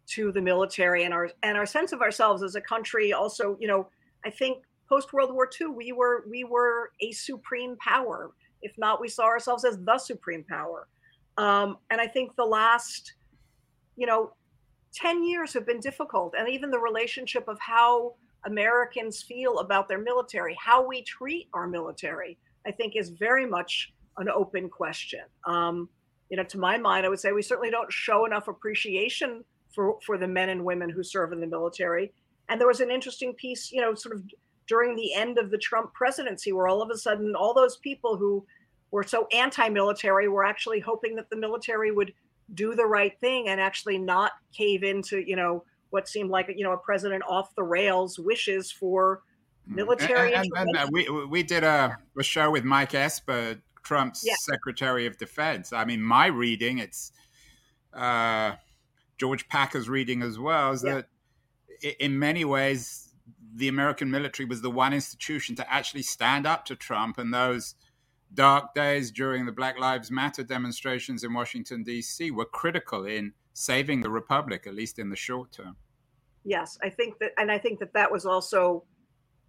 to 0.06 0.32
the 0.32 0.42
military 0.42 1.04
and 1.04 1.14
our 1.14 1.30
and 1.44 1.58
our 1.58 1.66
sense 1.66 1.92
of 1.92 2.02
ourselves 2.02 2.44
as 2.44 2.56
a 2.56 2.62
country. 2.62 3.14
Also, 3.14 3.58
you 3.60 3.68
know, 3.68 3.88
I 4.26 4.30
think 4.30 4.64
post 4.88 5.14
World 5.14 5.34
War 5.34 5.50
II, 5.60 5.68
we 5.68 5.92
were 5.92 6.26
we 6.30 6.44
were 6.44 6.92
a 7.02 7.12
supreme 7.12 7.76
power. 7.78 8.32
If 8.62 8.78
not, 8.78 9.02
we 9.02 9.10
saw 9.10 9.24
ourselves 9.24 9.66
as 9.66 9.78
the 9.84 9.98
supreme 9.98 10.44
power. 10.44 10.88
Um, 11.38 11.78
and 11.90 12.00
I 12.00 12.08
think 12.08 12.36
the 12.36 12.46
last, 12.46 13.16
you 13.98 14.08
know, 14.08 14.34
10 14.94 15.24
years 15.24 15.54
have 15.54 15.66
been 15.66 15.80
difficult. 15.80 16.36
And 16.38 16.48
even 16.48 16.70
the 16.70 16.80
relationship 16.80 17.48
of 17.48 17.60
how 17.60 18.14
Americans 18.46 19.22
feel 19.22 19.60
about 19.60 19.88
their 19.88 19.98
military, 19.98 20.56
how 20.64 20.86
we 20.86 21.02
treat 21.02 21.50
our 21.54 21.68
military, 21.68 22.38
I 22.66 22.72
think 22.72 22.96
is 22.96 23.10
very 23.10 23.46
much 23.46 23.94
an 24.18 24.30
open 24.30 24.70
question. 24.70 25.22
Um, 25.46 25.90
you 26.30 26.38
know, 26.38 26.44
to 26.44 26.58
my 26.58 26.78
mind, 26.78 27.06
I 27.06 27.10
would 27.10 27.20
say 27.20 27.32
we 27.32 27.42
certainly 27.42 27.72
don't 27.72 27.92
show 27.92 28.26
enough 28.26 28.48
appreciation 28.48 29.44
for, 29.74 29.98
for 30.06 30.18
the 30.18 30.28
men 30.28 30.50
and 30.50 30.64
women 30.64 30.90
who 30.90 31.04
serve 31.04 31.32
in 31.32 31.40
the 31.40 31.48
military. 31.48 32.14
And 32.50 32.60
there 32.60 32.68
was 32.68 32.82
an 32.82 32.92
interesting 32.92 33.34
piece, 33.34 33.72
you 33.72 33.82
know, 33.82 33.94
sort 33.94 34.16
of 34.16 34.24
during 34.68 34.96
the 34.96 35.14
end 35.14 35.38
of 35.38 35.52
the 35.52 35.58
Trump 35.58 35.94
presidency, 35.94 36.52
where 36.54 36.68
all 36.68 36.82
of 36.82 36.90
a 36.90 36.98
sudden 36.98 37.36
all 37.36 37.54
those 37.54 37.78
people 37.78 38.18
who 38.18 38.46
were 38.92 39.04
so 39.04 39.28
anti-military 39.34 40.28
were 40.28 40.46
actually 40.46 40.80
hoping 40.80 41.16
that 41.16 41.30
the 41.30 41.38
military 41.38 41.92
would 41.92 42.14
do 42.54 42.76
the 42.76 42.86
right 42.86 43.20
thing 43.20 43.48
and 43.48 43.60
actually 43.60 43.98
not 43.98 44.34
cave 44.56 44.84
into, 44.84 45.20
you 45.20 45.36
know, 45.36 45.64
what 45.94 46.08
seemed 46.08 46.32
like 46.32 46.52
you 46.56 46.64
know 46.64 46.72
a 46.74 46.78
president 46.78 47.24
off 47.30 47.54
the 47.56 47.64
rails 47.64 48.18
wishes 48.18 48.72
for. 48.72 49.22
Military. 49.68 50.34
And, 50.34 50.52
and, 50.56 50.70
and 50.70 50.78
uh, 50.78 50.88
we 50.92 51.10
we 51.26 51.44
did 51.44 51.64
a, 51.64 51.98
a 52.18 52.24
show 52.24 52.52
with 52.52 52.64
Mike 52.64 52.94
Esper, 52.94 53.62
Trump's 53.84 54.24
yeah. 54.26 54.36
Secretary 54.40 55.06
of 55.06 55.18
Defense. 55.18 55.74
I 55.74 55.86
mean, 55.86 56.02
my 56.02 56.28
reading, 56.28 56.80
it's 56.80 57.12
uh, 57.94 58.54
George 59.18 59.48
Packer's 59.48 59.90
reading 59.90 60.22
as 60.22 60.40
well, 60.40 60.72
is 60.72 60.84
yeah. 60.84 61.02
that 61.82 62.00
in 62.00 62.18
many 62.18 62.46
ways 62.46 63.14
the 63.56 63.68
American 63.68 64.10
military 64.10 64.48
was 64.48 64.62
the 64.62 64.72
one 64.72 64.94
institution 64.94 65.56
to 65.56 65.74
actually 65.74 66.02
stand 66.02 66.48
up 66.48 66.66
to 66.66 66.76
Trump 66.76 67.18
and 67.18 67.34
those 67.34 67.76
dark 68.34 68.74
days 68.74 69.12
during 69.12 69.46
the 69.46 69.52
Black 69.52 69.78
Lives 69.80 70.10
Matter 70.10 70.44
demonstrations 70.44 71.24
in 71.24 71.34
Washington, 71.34 71.84
D.C. 71.84 72.32
were 72.32 72.46
critical 72.46 73.06
in 73.06 73.34
saving 73.54 74.02
the 74.02 74.10
republic, 74.10 74.66
at 74.66 74.74
least 74.74 74.98
in 74.98 75.10
the 75.10 75.16
short 75.16 75.52
term. 75.52 75.76
Yes, 76.44 76.78
I 76.82 76.90
think 76.90 77.20
that, 77.20 77.32
and 77.38 77.52
I 77.52 77.58
think 77.58 77.80
that 77.80 77.94
that 77.94 78.12
was 78.12 78.26
also 78.26 78.84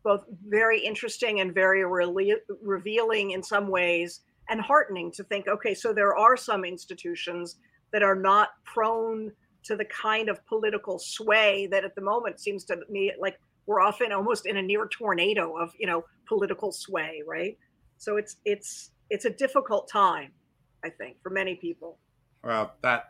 both 0.05 0.25
very 0.47 0.79
interesting 0.79 1.41
and 1.41 1.53
very 1.53 1.85
re- 1.85 2.37
revealing 2.63 3.33
in 3.33 3.43
some 3.43 3.69
ways 3.69 4.21
and 4.51 4.61
heartening 4.61 5.11
to 5.11 5.25
think 5.25 5.49
okay, 5.49 5.75
so 5.75 5.93
there 5.93 6.17
are 6.17 6.37
some 6.37 6.65
institutions 6.65 7.57
that 7.93 8.03
are 8.03 8.15
not 8.15 8.51
prone 8.65 9.33
to 9.65 9.77
the 9.77 9.85
kind 9.87 10.29
of 10.29 10.45
political 10.47 10.99
sway 10.99 11.67
that 11.71 11.85
at 11.85 11.95
the 11.95 12.03
moment 12.03 12.39
seems 12.39 12.65
to 12.65 12.77
me 12.91 13.13
like 13.19 13.39
we're 13.67 13.81
often 13.81 14.13
almost 14.13 14.45
in 14.45 14.59
a 14.59 14.63
near 14.63 14.87
tornado 14.87 15.57
of 15.57 15.73
you 15.79 15.87
know 15.87 16.05
political 16.29 16.71
sway 16.71 17.23
right? 17.27 17.57
So 17.97 18.19
it's 18.19 18.37
it's 18.45 18.91
it's 19.11 19.25
a 19.25 19.31
difficult 19.31 19.89
time 19.89 20.33
i 20.85 20.91
think 20.91 21.17
for 21.23 21.31
many 21.31 21.55
people. 21.55 21.99
Well 22.43 22.75
that 22.83 23.07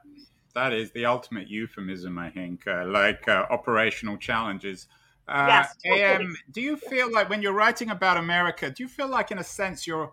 that 0.55 0.73
is 0.73 0.93
the 0.93 1.07
ultimate 1.07 1.49
euphemism 1.49 2.17
i 2.17 2.31
think 2.31 2.65
uh, 2.69 2.85
like 2.87 3.27
uh, 3.27 3.47
operational 3.51 4.17
challenges 4.17 4.87
uh, 5.29 5.47
yes, 5.49 5.75
totally. 5.85 6.03
AM, 6.03 6.37
do 6.53 6.61
you 6.61 6.77
feel 6.77 7.11
like 7.13 7.31
when 7.31 7.41
you're 7.43 7.55
writing 7.55 7.91
about 7.91 8.17
america 8.17 8.71
do 8.71 8.83
you 8.83 8.89
feel 8.89 9.09
like 9.09 9.31
in 9.31 9.39
a 9.39 9.45
sense 9.45 9.87
you're 9.87 10.13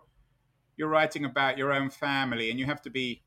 you're 0.76 0.88
writing 0.88 1.24
about 1.24 1.58
your 1.58 1.72
own 1.72 1.90
family 1.90 2.50
and 2.50 2.58
you 2.58 2.66
have 2.66 2.80
to 2.82 2.90
be 2.90 3.22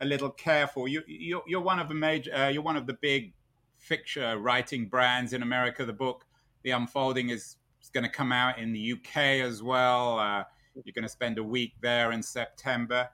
a 0.00 0.04
little 0.04 0.30
careful 0.30 0.86
you 0.86 1.02
you're, 1.06 1.42
you're 1.46 1.60
one 1.60 1.78
of 1.78 1.88
the 1.88 1.94
major 1.94 2.34
uh, 2.34 2.48
you're 2.48 2.62
one 2.62 2.76
of 2.76 2.86
the 2.86 2.94
big 2.94 3.32
fiction 3.78 4.42
writing 4.42 4.86
brands 4.86 5.32
in 5.32 5.42
america 5.42 5.84
the 5.84 5.92
book 5.92 6.26
the 6.62 6.70
unfolding 6.70 7.30
is, 7.30 7.56
is 7.82 7.88
going 7.92 8.04
to 8.04 8.10
come 8.10 8.32
out 8.32 8.58
in 8.58 8.72
the 8.72 8.92
UK 8.92 9.16
as 9.44 9.62
well. 9.62 10.18
Uh, 10.18 10.44
you're 10.84 10.94
going 10.94 11.02
to 11.02 11.08
spend 11.08 11.38
a 11.38 11.44
week 11.44 11.74
there 11.80 12.12
in 12.12 12.22
September. 12.22 13.08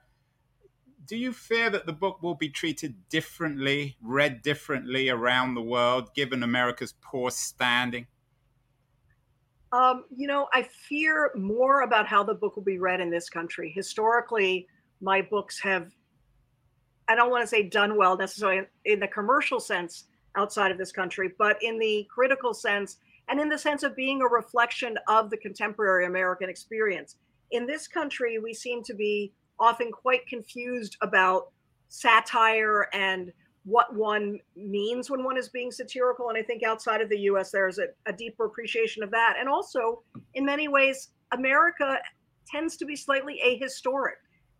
Do 1.09 1.17
you 1.17 1.33
fear 1.33 1.71
that 1.71 1.87
the 1.87 1.91
book 1.91 2.21
will 2.21 2.35
be 2.35 2.49
treated 2.49 3.09
differently, 3.09 3.97
read 3.99 4.43
differently 4.43 5.09
around 5.09 5.55
the 5.55 5.61
world, 5.61 6.13
given 6.13 6.43
America's 6.43 6.93
poor 7.01 7.31
standing? 7.31 8.05
Um, 9.71 10.05
you 10.15 10.27
know, 10.27 10.47
I 10.53 10.61
fear 10.61 11.31
more 11.35 11.81
about 11.81 12.05
how 12.05 12.23
the 12.23 12.35
book 12.35 12.55
will 12.55 12.63
be 12.63 12.77
read 12.77 13.01
in 13.01 13.09
this 13.09 13.27
country. 13.27 13.71
Historically, 13.75 14.67
my 15.01 15.23
books 15.23 15.59
have, 15.63 15.91
I 17.07 17.15
don't 17.15 17.31
want 17.31 17.41
to 17.41 17.47
say 17.47 17.63
done 17.63 17.97
well 17.97 18.15
necessarily 18.15 18.67
in 18.85 18.99
the 18.99 19.07
commercial 19.07 19.59
sense 19.59 20.03
outside 20.35 20.71
of 20.71 20.77
this 20.77 20.91
country, 20.91 21.31
but 21.39 21.57
in 21.63 21.79
the 21.79 22.07
critical 22.13 22.53
sense, 22.53 22.97
and 23.29 23.39
in 23.39 23.49
the 23.49 23.57
sense 23.57 23.81
of 23.81 23.95
being 23.95 24.21
a 24.21 24.27
reflection 24.27 24.95
of 25.07 25.31
the 25.31 25.37
contemporary 25.37 26.05
American 26.05 26.51
experience. 26.51 27.15
In 27.49 27.65
this 27.65 27.87
country, 27.87 28.37
we 28.37 28.53
seem 28.53 28.83
to 28.83 28.93
be 28.93 29.33
often 29.59 29.91
quite 29.91 30.25
confused 30.27 30.97
about 31.01 31.51
satire 31.89 32.87
and 32.93 33.31
what 33.65 33.93
one 33.93 34.39
means 34.55 35.09
when 35.09 35.23
one 35.23 35.37
is 35.37 35.49
being 35.49 35.71
satirical. 35.71 36.29
And 36.29 36.37
I 36.37 36.41
think 36.41 36.63
outside 36.63 37.01
of 37.01 37.09
the 37.09 37.19
US, 37.21 37.51
there's 37.51 37.77
a, 37.77 37.87
a 38.05 38.13
deeper 38.13 38.45
appreciation 38.45 39.03
of 39.03 39.11
that. 39.11 39.35
And 39.39 39.49
also, 39.49 40.03
in 40.33 40.45
many 40.45 40.67
ways, 40.67 41.09
America 41.31 41.99
tends 42.47 42.77
to 42.77 42.85
be 42.85 42.95
slightly 42.95 43.39
ahistoric. 43.45 44.17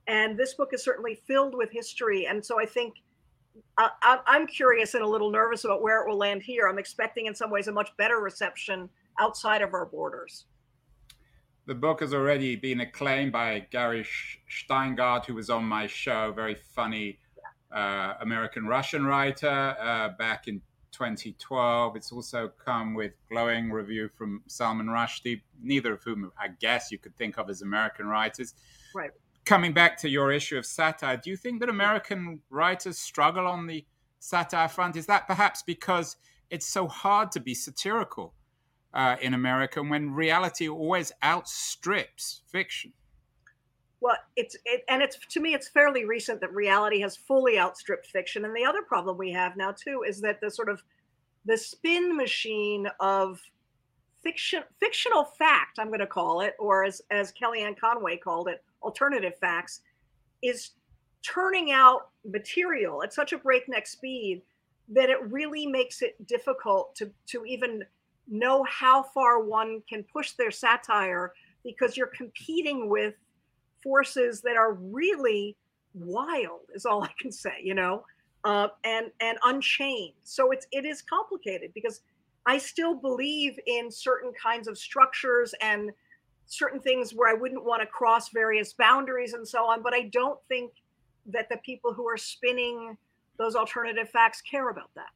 And 0.07 0.37
this 0.37 0.53
book 0.53 0.69
is 0.73 0.83
certainly 0.83 1.21
filled 1.27 1.55
with 1.55 1.71
history. 1.71 2.27
And 2.27 2.45
so 2.45 2.59
I 2.59 2.65
think 2.65 2.95
uh, 3.77 3.89
uh, 4.03 4.17
I, 4.25 4.35
am 4.35 4.47
curious 4.47 4.93
and 4.93 5.03
a 5.03 5.07
little 5.07 5.31
nervous 5.31 5.65
about 5.65 5.81
where 5.81 6.01
it 6.01 6.09
will 6.09 6.17
land 6.17 6.43
here. 6.43 6.67
I'm 6.67 6.79
expecting, 6.79 7.25
in 7.25 7.35
some 7.35 7.49
ways, 7.49 7.67
a 7.67 7.71
much 7.71 7.89
better 7.97 8.19
reception 8.19 8.89
outside 9.19 9.61
of 9.61 9.73
our 9.73 9.85
borders. 9.85 10.45
The 11.69 11.75
book 11.75 11.99
has 11.99 12.15
already 12.15 12.55
been 12.55 12.79
acclaimed 12.79 13.31
by 13.31 13.59
Gary 13.69 14.03
Shteyngart, 14.49 15.27
who 15.27 15.35
was 15.35 15.51
on 15.51 15.65
my 15.65 15.85
show, 15.85 16.31
very 16.31 16.55
funny 16.55 17.19
uh, 17.71 18.15
American 18.21 18.65
Russian 18.65 19.05
writer 19.05 19.77
uh, 19.79 20.09
back 20.17 20.47
in 20.47 20.63
2012. 20.93 21.95
It's 21.95 22.11
also 22.11 22.51
come 22.65 22.95
with 22.95 23.11
glowing 23.29 23.71
review 23.71 24.09
from 24.17 24.41
Salman 24.47 24.87
Rushdie, 24.87 25.41
neither 25.61 25.93
of 25.93 26.01
whom 26.01 26.31
I 26.39 26.47
guess 26.47 26.91
you 26.91 26.97
could 26.97 27.15
think 27.15 27.37
of 27.37 27.51
as 27.51 27.61
American 27.61 28.07
writers. 28.07 28.55
Right 28.95 29.11
coming 29.45 29.71
back 29.71 29.95
to 29.97 30.09
your 30.09 30.31
issue 30.31 30.57
of 30.57 30.65
satire, 30.65 31.17
do 31.17 31.29
you 31.29 31.37
think 31.37 31.59
that 31.59 31.69
American 31.69 32.41
writers 32.49 32.97
struggle 32.97 33.45
on 33.45 33.67
the 33.67 33.85
satire 34.17 34.69
front? 34.69 34.95
Is 34.95 35.05
that 35.05 35.27
perhaps 35.27 35.61
because 35.61 36.15
it's 36.49 36.65
so 36.65 36.87
hard 36.87 37.31
to 37.33 37.39
be 37.39 37.53
satirical 37.53 38.33
uh, 38.93 39.15
in 39.21 39.33
America 39.33 39.81
when 39.81 40.11
reality 40.11 40.67
always 40.67 41.11
outstrips 41.23 42.41
fiction? 42.47 42.93
Well, 44.01 44.15
it's 44.35 44.55
it, 44.65 44.83
and 44.87 45.01
it's 45.01 45.17
to 45.31 45.39
me, 45.39 45.53
it's 45.53 45.67
fairly 45.67 46.05
recent 46.05 46.39
that 46.41 46.53
reality 46.53 47.01
has 47.01 47.17
fully 47.17 47.59
outstripped 47.59 48.07
fiction. 48.07 48.45
And 48.45 48.55
the 48.55 48.65
other 48.65 48.81
problem 48.81 49.17
we 49.17 49.31
have 49.33 49.57
now 49.57 49.73
too 49.73 50.03
is 50.07 50.21
that 50.21 50.39
the 50.41 50.49
sort 50.49 50.69
of 50.69 50.81
the 51.45 51.57
spin 51.57 52.15
machine 52.15 52.87
of 52.99 53.39
fiction, 54.23 54.63
fictional 54.79 55.25
fact, 55.25 55.79
I'm 55.79 55.87
going 55.87 55.99
to 55.99 56.07
call 56.07 56.41
it, 56.41 56.55
or 56.59 56.85
as 56.85 57.01
as 57.11 57.33
Kellyanne 57.33 57.77
Conway 57.77 58.17
called 58.17 58.47
it, 58.47 58.63
alternative 58.81 59.33
facts, 59.39 59.81
is 60.41 60.71
turning 61.21 61.71
out 61.71 62.09
material 62.25 63.03
at 63.03 63.13
such 63.13 63.33
a 63.33 63.37
breakneck 63.37 63.85
speed 63.85 64.41
that 64.87 65.09
it 65.09 65.17
really 65.29 65.67
makes 65.67 66.01
it 66.01 66.25
difficult 66.25 66.95
to 66.95 67.11
to 67.27 67.43
even 67.45 67.83
know 68.29 68.63
how 68.69 69.03
far 69.03 69.43
one 69.43 69.81
can 69.89 70.03
push 70.11 70.33
their 70.33 70.51
satire 70.51 71.33
because 71.63 71.97
you're 71.97 72.07
competing 72.07 72.89
with 72.89 73.15
forces 73.83 74.41
that 74.41 74.55
are 74.55 74.73
really 74.73 75.55
wild 75.93 76.61
is 76.73 76.85
all 76.85 77.03
i 77.03 77.09
can 77.19 77.31
say 77.31 77.55
you 77.61 77.73
know 77.73 78.03
uh, 78.45 78.67
and 78.85 79.07
and 79.19 79.37
unchained 79.43 80.13
so 80.23 80.51
it's 80.51 80.67
it 80.71 80.85
is 80.85 81.01
complicated 81.01 81.71
because 81.73 82.01
i 82.45 82.57
still 82.57 82.95
believe 82.95 83.59
in 83.65 83.91
certain 83.91 84.31
kinds 84.41 84.67
of 84.67 84.77
structures 84.77 85.53
and 85.61 85.91
certain 86.49 86.79
things 86.79 87.13
where 87.13 87.29
I 87.29 87.39
wouldn't 87.39 87.63
want 87.63 87.81
to 87.81 87.85
cross 87.85 88.29
various 88.29 88.73
boundaries 88.73 89.33
and 89.33 89.47
so 89.47 89.65
on. 89.65 89.81
But 89.81 89.93
I 89.93 90.09
don't 90.11 90.39
think 90.49 90.71
that 91.27 91.47
the 91.49 91.57
people 91.57 91.93
who 91.93 92.07
are 92.07 92.17
spinning 92.17 92.97
those 93.37 93.55
alternative 93.55 94.09
facts 94.09 94.41
care 94.41 94.69
about 94.69 94.89
that. 94.95 95.09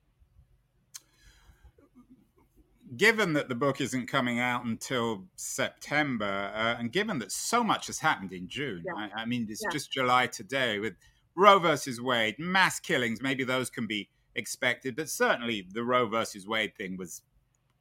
Given 2.97 3.33
that 3.33 3.49
the 3.49 3.55
book 3.55 3.79
isn't 3.79 4.07
coming 4.07 4.39
out 4.39 4.65
until 4.65 5.25
September, 5.35 6.51
uh, 6.53 6.75
and 6.77 6.91
given 6.91 7.19
that 7.19 7.31
so 7.31 7.63
much 7.63 7.87
has 7.87 7.99
happened 7.99 8.33
in 8.33 8.47
June, 8.47 8.83
yeah. 8.85 9.07
I, 9.15 9.21
I, 9.21 9.25
mean, 9.25 9.47
it's 9.49 9.63
yeah. 9.63 9.71
just 9.71 9.91
July 9.91 10.27
today 10.27 10.79
with 10.79 10.95
Roe 11.35 11.59
versus 11.59 12.01
Wade, 12.01 12.35
mass 12.37 12.79
killings, 12.79 13.21
maybe 13.21 13.43
those 13.43 13.69
can 13.69 13.87
be 13.87 14.09
expected, 14.35 14.95
but 14.95 15.09
certainly 15.09 15.65
the 15.71 15.83
Roe 15.83 16.07
versus 16.07 16.47
Wade 16.47 16.75
thing 16.75 16.97
was 16.97 17.21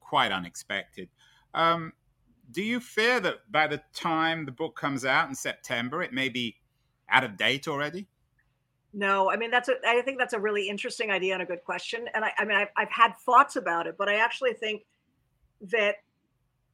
quite 0.01 0.33
unexpected. 0.33 1.09
Um, 1.55 1.93
do 2.51 2.63
you 2.63 2.81
fear 2.81 3.21
that 3.21 3.51
by 3.51 3.67
the 3.67 3.83
time 3.95 4.45
the 4.45 4.53
book 4.53 4.77
comes 4.77 5.05
out 5.05 5.29
in 5.29 5.35
September, 5.35 6.03
it 6.03 6.13
may 6.13 6.29
be 6.29 6.57
out 7.09 7.25
of 7.25 7.37
date 7.37 7.69
already? 7.69 8.09
No, 8.95 9.31
I 9.31 9.37
mean 9.37 9.51
that's 9.51 9.71
a. 9.71 9.75
I 9.87 10.03
think 10.03 10.19
that's 10.19 10.35
a 10.35 10.39
really 10.39 10.69
interesting 10.69 11.11
idea 11.11 11.33
and 11.33 11.43
a 11.43 11.47
good 11.47 11.65
question. 11.65 12.09
And 12.15 12.27
I, 12.27 12.33
I 12.37 12.45
mean, 12.45 12.59
I've, 12.59 12.69
I've 12.77 12.91
had 12.91 13.17
thoughts 13.25 13.57
about 13.57 13.87
it, 13.87 13.97
but 13.97 14.11
I 14.11 14.17
actually 14.17 14.53
think 14.53 14.83
that 15.71 15.97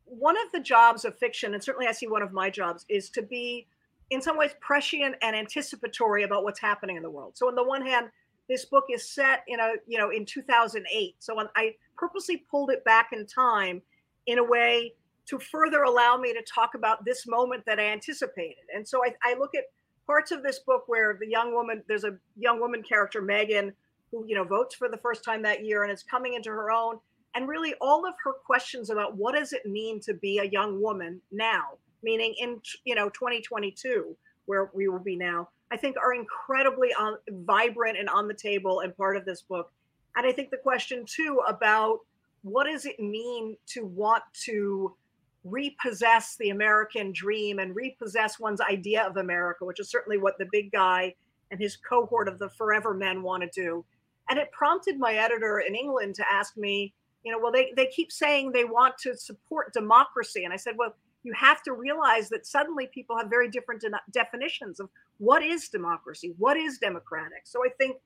one 0.04 0.36
of 0.36 0.50
the 0.52 0.60
jobs 0.60 1.04
of 1.04 1.16
fiction, 1.16 1.54
and 1.54 1.62
certainly 1.62 1.86
I 1.86 1.92
see 1.92 2.06
one 2.06 2.22
of 2.22 2.32
my 2.32 2.50
jobs, 2.50 2.86
is 2.88 3.10
to 3.10 3.22
be, 3.22 3.66
in 4.10 4.22
some 4.22 4.38
ways, 4.38 4.52
prescient 4.60 5.16
and 5.22 5.36
anticipatory 5.36 6.22
about 6.22 6.44
what's 6.44 6.60
happening 6.60 6.96
in 6.96 7.02
the 7.02 7.10
world. 7.10 7.36
So 7.36 7.48
on 7.48 7.54
the 7.54 7.64
one 7.64 7.84
hand, 7.84 8.08
this 8.48 8.64
book 8.64 8.84
is 8.90 9.06
set 9.06 9.44
in 9.46 9.60
a 9.60 9.74
you 9.86 9.98
know 9.98 10.10
in 10.10 10.24
2008, 10.24 11.16
so 11.18 11.38
I 11.54 11.74
purposely 11.96 12.38
pulled 12.50 12.70
it 12.70 12.82
back 12.84 13.10
in 13.12 13.26
time 13.26 13.82
in 14.26 14.38
a 14.38 14.44
way 14.44 14.94
to 15.26 15.38
further 15.38 15.82
allow 15.82 16.16
me 16.16 16.32
to 16.32 16.42
talk 16.42 16.74
about 16.74 17.04
this 17.04 17.26
moment 17.26 17.64
that 17.66 17.78
I 17.78 17.84
anticipated. 17.84 18.64
And 18.74 18.88
so 18.88 19.04
I, 19.04 19.12
I 19.22 19.34
look 19.38 19.54
at 19.54 19.64
parts 20.06 20.30
of 20.30 20.42
this 20.42 20.60
book 20.60 20.84
where 20.86 21.18
the 21.20 21.28
young 21.28 21.52
woman, 21.52 21.82
there's 21.86 22.04
a 22.04 22.16
young 22.38 22.60
woman 22.60 22.82
character, 22.82 23.20
Megan, 23.20 23.74
who, 24.10 24.24
you 24.26 24.34
know, 24.34 24.44
votes 24.44 24.74
for 24.74 24.88
the 24.88 24.96
first 24.96 25.22
time 25.22 25.42
that 25.42 25.66
year 25.66 25.82
and 25.82 25.92
is 25.92 26.02
coming 26.02 26.32
into 26.32 26.48
her 26.48 26.70
own. 26.70 26.98
And 27.38 27.46
really 27.46 27.72
all 27.80 28.04
of 28.04 28.14
her 28.24 28.32
questions 28.32 28.90
about 28.90 29.16
what 29.16 29.36
does 29.36 29.52
it 29.52 29.64
mean 29.64 30.00
to 30.00 30.12
be 30.12 30.38
a 30.38 30.44
young 30.44 30.82
woman 30.82 31.20
now, 31.30 31.74
meaning 32.02 32.34
in, 32.36 32.60
you 32.84 32.96
know, 32.96 33.08
2022, 33.10 34.16
where 34.46 34.72
we 34.74 34.88
will 34.88 34.98
be 34.98 35.14
now, 35.14 35.48
I 35.70 35.76
think 35.76 35.96
are 35.98 36.12
incredibly 36.12 36.88
on, 36.94 37.16
vibrant 37.30 37.96
and 37.96 38.08
on 38.08 38.26
the 38.26 38.34
table 38.34 38.80
and 38.80 38.96
part 38.96 39.16
of 39.16 39.24
this 39.24 39.42
book. 39.42 39.70
And 40.16 40.26
I 40.26 40.32
think 40.32 40.50
the 40.50 40.56
question 40.56 41.04
too 41.06 41.40
about 41.46 42.00
what 42.42 42.64
does 42.64 42.86
it 42.86 42.98
mean 42.98 43.56
to 43.66 43.86
want 43.86 44.24
to 44.46 44.96
repossess 45.44 46.34
the 46.40 46.50
American 46.50 47.12
dream 47.12 47.60
and 47.60 47.76
repossess 47.76 48.40
one's 48.40 48.60
idea 48.60 49.06
of 49.06 49.16
America, 49.16 49.64
which 49.64 49.78
is 49.78 49.88
certainly 49.88 50.18
what 50.18 50.38
the 50.38 50.48
big 50.50 50.72
guy 50.72 51.14
and 51.52 51.60
his 51.60 51.76
cohort 51.76 52.26
of 52.26 52.40
the 52.40 52.48
forever 52.48 52.94
men 52.94 53.22
want 53.22 53.44
to 53.44 53.50
do. 53.54 53.84
And 54.28 54.40
it 54.40 54.50
prompted 54.50 54.98
my 54.98 55.14
editor 55.14 55.60
in 55.60 55.76
England 55.76 56.16
to 56.16 56.24
ask 56.28 56.56
me, 56.56 56.94
you 57.24 57.32
know, 57.32 57.38
well, 57.38 57.52
they, 57.52 57.72
they 57.76 57.86
keep 57.86 58.12
saying 58.12 58.52
they 58.52 58.64
want 58.64 58.96
to 58.98 59.16
support 59.16 59.72
democracy. 59.72 60.44
And 60.44 60.52
I 60.52 60.56
said, 60.56 60.74
well, 60.76 60.94
you 61.24 61.32
have 61.34 61.62
to 61.64 61.72
realize 61.72 62.28
that 62.28 62.46
suddenly 62.46 62.88
people 62.94 63.16
have 63.18 63.28
very 63.28 63.50
different 63.50 63.80
de- 63.80 63.90
definitions 64.12 64.80
of 64.80 64.88
what 65.18 65.42
is 65.42 65.68
democracy, 65.68 66.34
what 66.38 66.56
is 66.56 66.78
democratic. 66.78 67.42
So 67.44 67.64
I 67.64 67.70
think, 67.76 67.96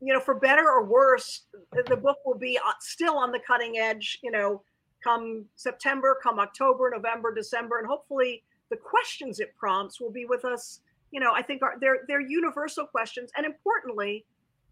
you 0.00 0.14
know, 0.14 0.20
for 0.20 0.34
better 0.34 0.66
or 0.68 0.84
worse, 0.84 1.42
the 1.86 1.96
book 1.96 2.16
will 2.24 2.38
be 2.38 2.58
uh, 2.58 2.72
still 2.80 3.18
on 3.18 3.30
the 3.30 3.40
cutting 3.46 3.76
edge, 3.78 4.18
you 4.22 4.30
know, 4.30 4.62
come 5.04 5.44
September, 5.56 6.18
come 6.22 6.38
October, 6.38 6.90
November, 6.94 7.34
December, 7.34 7.78
and 7.78 7.86
hopefully 7.86 8.42
the 8.70 8.76
questions 8.76 9.40
it 9.40 9.54
prompts 9.56 10.00
will 10.00 10.10
be 10.10 10.24
with 10.24 10.44
us. 10.44 10.80
You 11.10 11.20
know, 11.20 11.32
I 11.34 11.42
think 11.42 11.62
are 11.62 11.74
they're 11.80 12.00
they're 12.06 12.20
universal 12.20 12.86
questions, 12.86 13.30
and 13.36 13.44
importantly, 13.44 14.24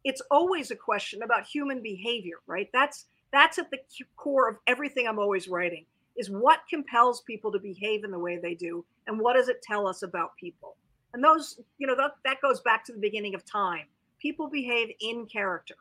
it's 0.05 0.23
always 0.31 0.71
a 0.71 0.77
question 0.77 1.23
about 1.23 1.47
human 1.47 1.83
behavior, 1.83 2.37
right? 2.47 2.69
That's 2.73 3.07
that's 3.33 3.59
at 3.59 3.71
the 3.71 3.79
core 4.17 4.49
of 4.49 4.57
everything 4.67 5.07
I'm 5.07 5.19
always 5.19 5.49
writing. 5.49 5.85
Is 6.17 6.31
what 6.31 6.61
compels 6.69 7.21
people 7.23 7.53
to 7.53 7.61
behave 7.61 8.03
in 8.03 8.11
the 8.11 8.19
way 8.19 8.39
they 8.39 8.55
do, 8.55 8.85
and 9.07 9.21
what 9.21 9.37
does 9.37 9.49
it 9.49 9.63
tell 9.63 9.87
us 9.87 10.03
about 10.03 10.37
people? 10.37 10.77
And 11.15 11.23
those, 11.23 11.61
you 11.79 11.87
know, 11.87 11.95
that, 11.97 12.13
that 12.25 12.41
goes 12.43 12.61
back 12.61 12.85
to 12.87 12.93
the 12.93 12.99
beginning 12.99 13.35
of 13.35 13.45
time. 13.45 13.87
People 14.21 14.51
behave 14.51 14.89
in 15.01 15.27
character 15.27 15.77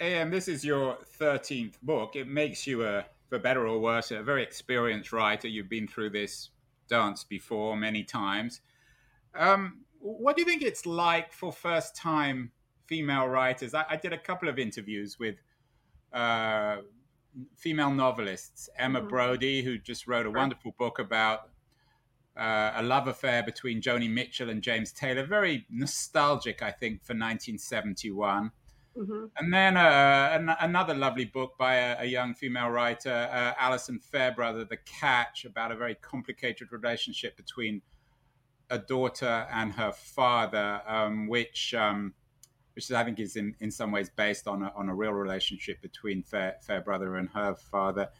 and 0.00 0.32
this 0.32 0.48
is 0.48 0.64
your 0.64 0.98
13th 1.20 1.80
book. 1.82 2.16
It 2.16 2.28
makes 2.28 2.66
you 2.66 2.84
a, 2.84 3.04
for 3.28 3.38
better 3.38 3.66
or 3.66 3.78
worse, 3.78 4.10
a 4.10 4.22
very 4.22 4.42
experienced 4.42 5.12
writer. 5.12 5.48
You've 5.48 5.68
been 5.68 5.88
through 5.88 6.10
this 6.10 6.50
dance 6.88 7.24
before 7.24 7.76
many 7.76 8.04
times. 8.04 8.60
Um, 9.34 9.84
what 9.98 10.36
do 10.36 10.42
you 10.42 10.48
think 10.48 10.62
it's 10.62 10.86
like 10.86 11.32
for 11.32 11.52
first 11.52 11.96
time 11.96 12.52
female 12.86 13.26
writers? 13.26 13.74
I, 13.74 13.84
I, 13.90 13.96
did 13.96 14.12
a 14.12 14.18
couple 14.18 14.48
of 14.48 14.58
interviews 14.58 15.18
with 15.18 15.36
uh, 16.12 16.78
female 17.56 17.90
novelists, 17.90 18.68
Emma 18.78 19.00
mm-hmm. 19.00 19.08
Brodie, 19.08 19.62
who 19.62 19.78
just 19.78 20.06
wrote 20.06 20.26
a 20.26 20.30
wonderful 20.30 20.74
book 20.78 20.98
about 20.98 21.50
uh, 22.36 22.72
a 22.76 22.82
love 22.82 23.08
affair 23.08 23.42
between 23.42 23.80
Joni 23.80 24.10
Mitchell 24.10 24.50
and 24.50 24.62
James 24.62 24.92
Taylor. 24.92 25.24
Very 25.24 25.66
nostalgic, 25.70 26.62
I 26.62 26.70
think, 26.70 27.02
for 27.02 27.14
1971. 27.14 28.50
Mm-hmm. 28.96 29.24
And 29.36 29.52
then 29.52 29.76
uh, 29.76 30.30
an- 30.32 30.56
another 30.60 30.94
lovely 30.94 31.26
book 31.26 31.56
by 31.58 31.74
a, 31.74 32.02
a 32.02 32.04
young 32.04 32.34
female 32.34 32.68
writer, 32.68 33.28
uh, 33.30 33.52
Alison 33.58 33.98
Fairbrother, 33.98 34.64
The 34.64 34.78
Catch, 34.78 35.44
about 35.44 35.72
a 35.72 35.76
very 35.76 35.94
complicated 35.96 36.72
relationship 36.72 37.36
between 37.36 37.82
a 38.70 38.78
daughter 38.78 39.46
and 39.52 39.72
her 39.72 39.92
father, 39.92 40.82
um, 40.86 41.28
which 41.28 41.74
um, 41.74 42.14
which 42.76 42.92
I 42.92 43.02
think 43.04 43.18
is 43.18 43.36
in, 43.36 43.56
in 43.58 43.70
some 43.70 43.90
ways 43.90 44.10
based 44.14 44.46
on 44.46 44.62
a, 44.62 44.72
on 44.76 44.90
a 44.90 44.94
real 44.94 45.12
relationship 45.12 45.80
between 45.80 46.22
Fair, 46.22 46.56
Fairbrother 46.60 47.16
and 47.16 47.30
her 47.30 47.54
father. 47.54 48.10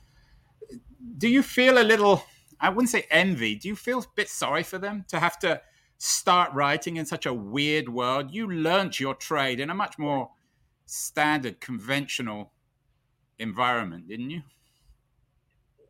Do 1.18 1.28
you 1.28 1.42
feel 1.42 1.78
a 1.78 1.84
little, 1.84 2.24
I 2.58 2.70
wouldn't 2.70 2.88
say 2.88 3.06
envy, 3.10 3.54
do 3.54 3.68
you 3.68 3.76
feel 3.76 3.98
a 3.98 4.04
bit 4.14 4.30
sorry 4.30 4.62
for 4.62 4.78
them 4.78 5.04
to 5.08 5.20
have 5.20 5.38
to 5.40 5.60
start 5.98 6.54
writing 6.54 6.96
in 6.96 7.04
such 7.04 7.26
a 7.26 7.34
weird 7.34 7.90
world? 7.90 8.32
You 8.32 8.50
learnt 8.50 8.98
your 8.98 9.14
trade 9.14 9.60
in 9.60 9.68
a 9.68 9.74
much 9.74 9.98
more 9.98 10.30
standard 10.86 11.60
conventional 11.60 12.52
environment, 13.38 14.08
didn't 14.08 14.30
you? 14.30 14.42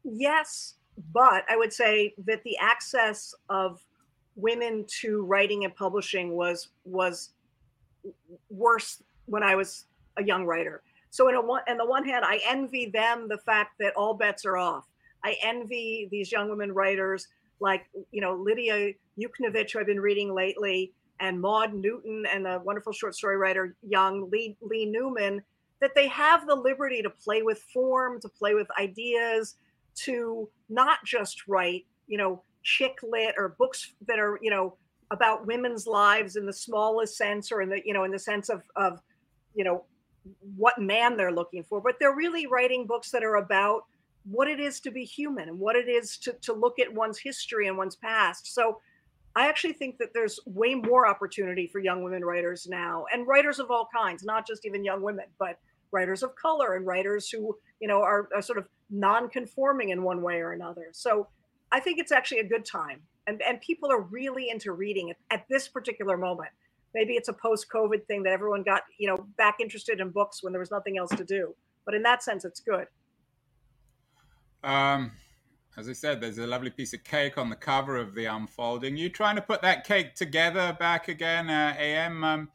Yes, 0.03 0.75
but 1.13 1.45
I 1.49 1.57
would 1.57 1.73
say 1.73 2.15
that 2.27 2.43
the 2.43 2.59
access 2.59 3.33
of 3.49 3.81
women 4.35 4.85
to 5.01 5.25
writing 5.25 5.65
and 5.65 5.75
publishing 5.75 6.33
was 6.33 6.69
was 6.85 7.31
worse 8.51 9.03
when 9.27 9.43
I 9.43 9.55
was 9.55 9.87
a 10.17 10.25
young 10.25 10.45
writer. 10.45 10.83
So 11.11 11.29
in 11.29 11.35
a 11.35 11.41
one, 11.41 11.63
on 11.69 11.77
the 11.77 11.87
one 11.87 12.05
hand, 12.05 12.25
I 12.25 12.41
envy 12.47 12.87
them 12.87 13.29
the 13.29 13.39
fact 13.39 13.73
that 13.81 13.95
all 13.97 14.15
bets 14.15 14.45
are 14.45 14.57
off. 14.57 14.85
I 15.25 15.37
envy 15.43 16.09
these 16.11 16.31
young 16.31 16.49
women 16.49 16.73
writers 16.73 17.29
like 17.59 17.87
you 18.13 18.21
know 18.21 18.35
Lydia 18.35 18.93
Yuknavitch, 19.19 19.73
who 19.73 19.81
I've 19.81 19.87
been 19.87 20.01
reading 20.01 20.35
lately, 20.35 20.93
and 21.21 21.41
Maud 21.41 21.75
Newton 21.75 22.25
and 22.33 22.45
the 22.45 22.61
wonderful 22.65 22.93
short 22.93 23.15
story 23.15 23.37
writer 23.37 23.75
young 23.83 24.31
Lee, 24.31 24.57
Leigh 24.61 24.87
Newman 24.87 25.43
that 25.81 25.95
they 25.95 26.09
have 26.09 26.47
the 26.47 26.55
liberty 26.55 27.03
to 27.03 27.11
play 27.11 27.43
with 27.43 27.61
form, 27.73 28.21
to 28.21 28.29
play 28.29 28.55
with 28.55 28.67
ideas, 28.79 29.57
to 29.95 30.49
not 30.69 31.05
just 31.05 31.47
write, 31.47 31.85
you 32.07 32.19
know, 32.19 32.43
chick 32.63 32.99
lit 33.03 33.35
or 33.37 33.51
books 33.59 33.93
that 34.07 34.19
are, 34.19 34.39
you 34.43 34.51
know, 34.51 34.77
about 35.11 35.47
women's 35.47 35.87
lives 35.87 36.37
in 36.37 36.47
the 36.47 36.53
smallest 36.53 37.17
sense 37.17 37.53
or 37.53 37.63
in 37.63 37.69
the, 37.69 37.81
you 37.85 37.95
know, 37.95 38.05
in 38.05 38.11
the 38.11 38.19
sense 38.19 38.49
of, 38.49 38.63
of, 38.75 39.01
you 39.55 39.65
know, 39.65 39.85
what 40.57 40.79
man 40.79 41.17
they're 41.17 41.33
looking 41.33 41.63
for, 41.63 41.81
but 41.81 41.97
they're 42.01 42.17
really 42.17 42.47
writing 42.47 42.87
books 42.87 43.11
that 43.11 43.23
are 43.23 43.37
about 43.37 43.83
what 44.29 44.49
it 44.49 44.59
is 44.59 44.81
to 44.81 44.91
be 44.91 45.05
human 45.05 45.49
and 45.49 45.59
what 45.59 45.77
it 45.77 45.89
is 45.89 46.17
to, 46.19 46.33
to 46.43 46.53
look 46.53 46.81
at 46.81 46.93
one's 46.93 47.19
history 47.19 47.69
and 47.69 47.79
one's 47.79 47.95
past. 47.95 48.53
So 48.53 48.81
I 49.37 49.49
actually 49.49 49.75
think 49.75 49.99
that 49.99 50.13
there's 50.15 50.41
way 50.47 50.75
more 50.75 51.07
opportunity 51.07 51.69
for 51.69 51.79
young 51.79 52.03
women 52.03 52.25
writers 52.25 52.67
now, 52.69 53.05
and 53.13 53.27
writers 53.27 53.59
of 53.59 53.71
all 53.71 53.87
kinds, 53.95 54.25
not 54.25 54.47
just 54.47 54.67
even 54.67 54.83
young 54.83 55.03
women, 55.03 55.27
but 55.39 55.59
writers 55.93 56.23
of 56.23 56.35
color 56.35 56.75
and 56.75 56.87
writers 56.87 57.31
who 57.31 57.57
you 57.79 57.87
know 57.87 58.03
are, 58.03 58.29
are 58.35 58.43
sort 58.43 58.59
of 58.59 58.67
non-conforming 58.91 59.91
in 59.91 60.03
one 60.03 60.23
way 60.23 60.41
or 60.41 60.53
another. 60.53 60.89
So 60.93 61.29
I 61.71 61.81
think 61.81 61.99
it's 61.99 62.13
actually 62.13 62.41
a 62.41 62.49
good 62.49 62.65
time, 62.65 63.03
and 63.27 63.43
and 63.43 63.61
people 63.61 63.91
are 63.91 64.01
really 64.01 64.51
into 64.51 64.73
reading 64.73 65.11
at, 65.11 65.17
at 65.31 65.47
this 65.49 65.69
particular 65.69 66.17
moment. 66.17 66.51
Maybe 66.95 67.15
it's 67.15 67.29
a 67.29 67.33
post-COVID 67.33 68.07
thing 68.07 68.23
that 68.23 68.33
everyone 68.33 68.63
got 68.63 68.83
you 68.99 69.09
know 69.09 69.27
back 69.37 69.57
interested 69.61 70.01
in 70.01 70.11
books 70.11 70.43
when 70.43 70.53
there 70.53 70.61
was 70.61 70.71
nothing 70.71 70.99
else 70.99 71.11
to 71.11 71.25
do. 71.25 71.55
But 71.85 71.95
in 71.95 72.03
that 72.03 72.23
sense, 72.23 72.45
it's 72.45 72.61
good. 72.61 72.87
Um 74.65 75.13
as 75.79 75.91
I 75.91 75.93
said, 75.93 76.23
there's 76.23 76.39
a 76.39 76.47
lovely 76.47 76.71
piece 76.71 76.95
of 76.95 77.05
cake 77.05 77.37
on 77.37 77.51
the 77.51 77.57
cover 77.57 77.97
of 77.97 78.15
the 78.15 78.25
unfolding. 78.25 78.97
You 78.97 79.11
trying 79.11 79.37
to 79.37 79.43
put 79.43 79.61
that 79.61 79.85
cake 79.85 80.15
together 80.15 80.75
back 80.79 81.09
again, 81.09 81.51
uh, 81.51 81.75
AM? 81.79 82.25
Um, 82.25 82.49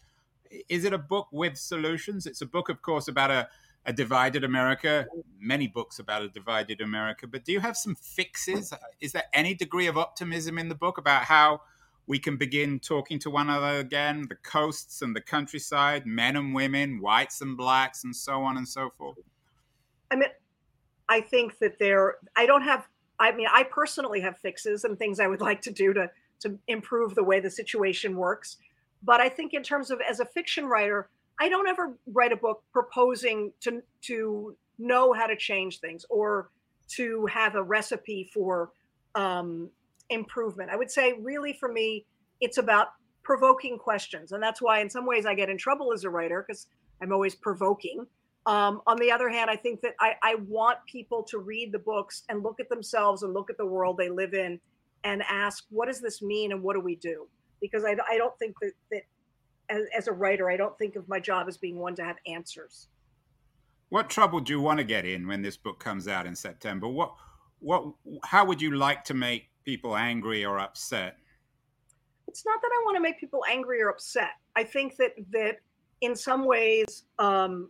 is 0.67 0.86
it 0.86 0.93
a 0.93 0.97
book 0.97 1.27
with 1.31 1.55
solutions? 1.55 2.25
It's 2.25 2.41
a 2.41 2.47
book, 2.47 2.67
of 2.67 2.81
course, 2.81 3.07
about 3.07 3.29
a, 3.29 3.47
a 3.86 3.94
divided 3.94 4.44
America. 4.44 5.08
Many 5.39 5.67
books 5.67 6.00
about 6.00 6.22
a 6.22 6.30
divided 6.30 6.82
America. 6.82 7.28
But 7.28 7.46
do 7.46 7.52
you 7.52 7.60
have 7.60 7.76
some 7.76 7.96
fixes? 7.96 8.74
Is 9.00 9.12
there 9.12 9.24
any 9.34 9.54
degree 9.54 9.88
of 9.88 9.98
optimism 9.98 10.58
in 10.58 10.70
the 10.70 10.76
book 10.76 10.98
about 10.98 11.24
how 11.24 11.62
we 12.08 12.20
can 12.20 12.38
begin 12.38 12.80
talking 12.80 13.20
to 13.20 13.30
one 13.30 13.50
another 13.50 13.80
again? 13.80 14.26
The 14.30 14.36
coasts 14.36 15.02
and 15.02 15.15
the 15.15 15.22
countryside, 15.22 16.06
men 16.06 16.36
and 16.36 16.54
women, 16.54 17.02
whites 17.02 17.41
and 17.41 17.58
blacks, 17.58 18.04
and 18.04 18.15
so 18.15 18.44
on 18.44 18.58
and 18.58 18.67
so 18.67 18.91
forth. 18.98 19.17
I 20.12 20.15
mean, 20.15 20.30
I 21.10 21.22
think 21.22 21.58
that 21.60 21.80
there. 21.80 22.15
I 22.36 22.46
don't 22.46 22.63
have 22.63 22.88
I 23.22 23.32
mean, 23.32 23.48
I 23.54 23.63
personally 23.63 24.20
have 24.22 24.39
fixes 24.39 24.84
and 24.84 24.98
things 24.98 25.20
I 25.20 25.28
would 25.28 25.41
like 25.41 25.62
to 25.62 25.72
do 25.72 25.94
to 25.94 26.10
to 26.41 26.58
improve 26.67 27.13
the 27.13 27.24
way 27.24 27.39
the 27.39 27.52
situation 27.52 28.15
works. 28.15 28.58
But 29.04 29.22
I 29.22 29.30
think 29.30 29.54
in 29.54 29.62
terms 29.62 29.91
of 29.91 30.02
as 30.02 30.20
a 30.20 30.26
fiction 30.26 30.65
writer, 30.65 31.08
I 31.41 31.49
don't 31.49 31.67
ever 31.67 31.97
write 32.06 32.32
a 32.32 32.36
book 32.36 32.63
proposing 32.71 33.51
to 33.62 33.82
to 34.04 34.56
know 34.77 35.12
how 35.12 35.25
to 35.25 35.36
change 35.36 35.80
things 35.80 36.06
or 36.08 36.51
to 36.89 37.25
have 37.25 37.56
a 37.56 37.63
recipe 37.63 38.30
for 38.32 38.69
um, 39.15 39.71
improvement. 40.12 40.69
I 40.69 40.75
would 40.75 40.91
say, 40.91 41.13
really, 41.19 41.54
for 41.54 41.71
me, 41.71 42.06
it's 42.41 42.60
about 42.60 42.89
provoking 43.23 43.80
questions. 43.80 44.34
And 44.34 44.43
that's 44.43 44.62
why, 44.62 44.82
in 44.82 44.89
some 44.89 45.08
ways, 45.08 45.25
I 45.25 45.34
get 45.34 45.49
in 45.49 45.58
trouble 45.58 45.91
as 45.91 46.04
a 46.04 46.12
writer 46.12 46.45
because 46.47 46.67
I'm 47.01 47.12
always 47.12 47.34
provoking. 47.34 48.06
Um, 48.45 48.82
on 48.86 48.97
the 48.97 49.12
other 49.12 49.30
hand, 49.30 49.49
I 49.49 49.56
think 49.56 49.82
that 49.82 49.93
I, 49.99 50.13
I 50.21 50.36
want 50.47 50.77
people 50.86 51.23
to 51.23 51.39
read 51.39 51.71
the 51.71 51.80
books 51.80 52.21
and 52.30 52.43
look 52.43 52.60
at 52.60 52.69
themselves 52.69 53.23
and 53.23 53.34
look 53.34 53.49
at 53.49 53.58
the 53.58 53.65
world 53.65 53.97
they 53.97 54.10
live 54.10 54.36
in 54.36 54.60
and 55.04 55.23
ask, 55.27 55.65
what 55.71 55.88
does 55.88 56.01
this 56.01 56.21
mean 56.21 56.51
and 56.51 56.62
what 56.62 56.75
do 56.75 56.82
we 56.82 56.97
do? 56.97 57.27
Because 57.60 57.84
I, 57.84 57.95
I 58.10 58.17
don't 58.17 58.38
think 58.38 58.56
that, 58.62 58.73
that 58.91 59.01
as, 59.71 59.84
as 59.97 60.07
a 60.07 60.12
writer, 60.12 60.51
I 60.51 60.57
don't 60.57 60.77
think 60.77 60.95
of 60.95 61.07
my 61.07 61.19
job 61.19 61.47
as 61.47 61.57
being 61.57 61.77
one 61.77 61.95
to 61.95 62.03
have 62.03 62.17
answers. 62.27 62.88
What 63.89 64.10
trouble 64.10 64.39
do 64.39 64.53
you 64.53 64.62
want 64.62 64.79
to 64.79 64.84
get 64.84 65.05
in 65.05 65.27
when 65.27 65.41
this 65.41 65.57
book 65.57 65.79
comes 65.79 66.07
out 66.07 66.27
in 66.27 66.36
September? 66.36 66.88
What, 66.88 67.13
what, 67.60 67.86
how 68.23 68.45
would 68.45 68.62
you 68.62 68.75
like 68.75 69.03
to 69.05 69.13
make 69.13 69.49
people 69.65 69.95
angry 69.95 70.45
or 70.45 70.60
upset? 70.60 71.17
It's 72.27 72.45
not 72.45 72.62
that 72.62 72.71
I 72.73 72.84
want 72.86 72.95
to 72.95 73.01
make 73.01 73.19
people 73.19 73.43
angry 73.49 73.81
or 73.81 73.89
upset. 73.89 74.31
I 74.55 74.63
think 74.63 74.95
that 74.97 75.12
that 75.31 75.57
in 75.99 76.15
some 76.15 76.45
ways, 76.45 77.03
um, 77.19 77.69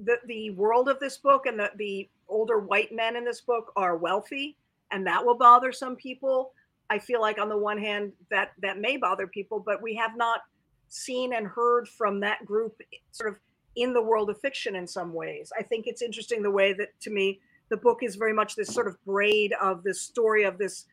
the 0.00 0.18
the 0.26 0.50
world 0.50 0.88
of 0.88 0.98
this 0.98 1.18
book 1.18 1.46
and 1.46 1.58
the 1.58 1.70
the 1.76 2.08
older 2.28 2.58
white 2.58 2.92
men 2.92 3.14
in 3.14 3.24
this 3.24 3.42
book 3.42 3.72
are 3.76 3.96
wealthy, 3.96 4.56
and 4.90 5.06
that 5.06 5.24
will 5.24 5.38
bother 5.38 5.70
some 5.70 5.94
people. 5.94 6.52
I 6.90 6.98
feel 6.98 7.20
like 7.20 7.38
on 7.38 7.48
the 7.48 7.56
one 7.56 7.78
hand 7.78 8.12
that 8.28 8.50
that 8.60 8.80
may 8.80 8.96
bother 8.96 9.28
people, 9.28 9.62
but 9.64 9.80
we 9.80 9.94
have 9.94 10.16
not 10.16 10.40
seen 10.88 11.32
and 11.32 11.46
heard 11.46 11.88
from 11.88 12.20
that 12.20 12.44
group 12.44 12.80
sort 13.12 13.30
of 13.30 13.38
in 13.76 13.92
the 13.92 14.02
world 14.02 14.30
of 14.30 14.40
fiction 14.40 14.74
in 14.76 14.86
some 14.86 15.12
ways. 15.12 15.52
I 15.58 15.62
think 15.62 15.86
it's 15.86 16.02
interesting 16.02 16.42
the 16.42 16.50
way 16.50 16.72
that 16.72 16.98
to 17.02 17.10
me 17.10 17.40
the 17.68 17.76
book 17.76 18.02
is 18.02 18.16
very 18.16 18.32
much 18.32 18.54
this 18.56 18.72
sort 18.72 18.86
of 18.86 19.02
braid 19.04 19.52
of 19.60 19.82
this 19.82 20.00
story 20.00 20.44
of 20.44 20.58
this 20.58 20.86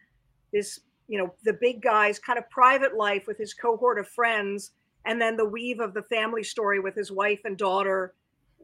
this 0.52 0.80
you 1.08 1.18
know 1.18 1.34
the 1.44 1.54
big 1.54 1.82
guy's 1.82 2.20
kind 2.20 2.40
of 2.40 2.50
private 2.50 2.96
life 2.96 3.26
with 3.28 3.38
his 3.38 3.54
cohort 3.54 4.00
of 4.00 4.08
friends 4.08 4.72
and 5.06 5.22
then 5.22 5.36
the 5.36 5.46
weave 5.46 5.80
of 5.80 5.94
the 5.94 6.04
family 6.04 6.44
story 6.44 6.80
with 6.80 6.96
his 6.96 7.12
wife 7.12 7.42
and 7.46 7.58
daughter 7.58 8.14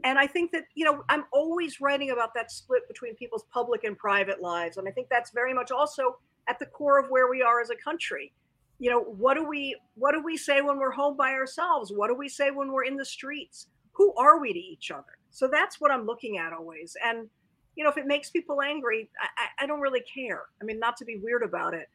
and 0.03 0.17
i 0.17 0.25
think 0.25 0.51
that 0.51 0.63
you 0.75 0.85
know 0.85 1.03
i'm 1.09 1.25
always 1.31 1.81
writing 1.81 2.11
about 2.11 2.33
that 2.33 2.51
split 2.51 2.87
between 2.87 3.15
people's 3.15 3.45
public 3.53 3.83
and 3.83 3.97
private 3.97 4.41
lives 4.41 4.77
and 4.77 4.87
i 4.87 4.91
think 4.91 5.07
that's 5.09 5.31
very 5.31 5.53
much 5.53 5.71
also 5.71 6.17
at 6.47 6.57
the 6.59 6.65
core 6.65 6.99
of 6.99 7.09
where 7.09 7.29
we 7.29 7.41
are 7.41 7.61
as 7.61 7.69
a 7.69 7.75
country 7.75 8.31
you 8.79 8.89
know 8.89 9.01
what 9.01 9.35
do 9.35 9.45
we 9.45 9.75
what 9.95 10.13
do 10.13 10.23
we 10.23 10.37
say 10.37 10.61
when 10.61 10.79
we're 10.79 10.91
home 10.91 11.17
by 11.17 11.33
ourselves? 11.33 11.91
What 11.93 12.07
do 12.07 12.15
we 12.15 12.29
say 12.29 12.49
when 12.49 12.71
we're 12.71 12.85
in 12.85 12.95
the 12.95 13.05
streets? 13.05 13.67
Who 13.91 14.13
are 14.15 14.39
we 14.39 14.53
to 14.53 14.59
each 14.59 14.89
other? 14.89 15.17
So 15.31 15.47
that's 15.51 15.79
what 15.79 15.91
i'm 15.91 16.05
looking 16.05 16.37
at 16.37 16.53
always. 16.53 16.95
And 17.05 17.29
you 17.75 17.83
know 17.83 17.89
if 17.89 17.97
it 17.97 18.07
makes 18.07 18.29
people 18.29 18.61
angry 18.61 19.09
i, 19.21 19.63
I 19.63 19.67
don't 19.67 19.81
really 19.81 20.01
care. 20.01 20.43
I 20.61 20.65
mean 20.65 20.79
not 20.79 20.97
to 20.97 21.05
be 21.05 21.17
weird 21.17 21.43
about 21.43 21.73
it. 21.73 21.89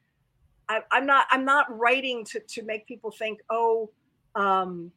I, 0.68 0.82
am 0.92 1.06
not 1.06 1.26
i'm 1.30 1.44
not 1.44 1.66
writing 1.76 2.24
to 2.26 2.40
to 2.40 2.62
make 2.62 2.86
people 2.86 3.10
think 3.10 3.40
oh 3.50 3.90
um, 4.34 4.92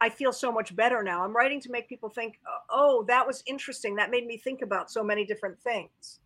i 0.00 0.08
feel 0.08 0.32
so 0.32 0.52
much 0.52 0.74
better 0.76 1.02
now. 1.02 1.24
I'm 1.24 1.34
writing 1.34 1.60
to 1.62 1.72
make 1.72 1.88
people 1.88 2.08
think 2.08 2.38
oh 2.70 3.04
that 3.08 3.26
was 3.26 3.42
interesting. 3.46 3.96
That 3.96 4.12
made 4.12 4.26
me 4.26 4.36
think 4.36 4.62
about 4.62 4.92
so 4.92 5.02
many 5.02 5.24
different 5.24 5.60
things. 5.60 6.20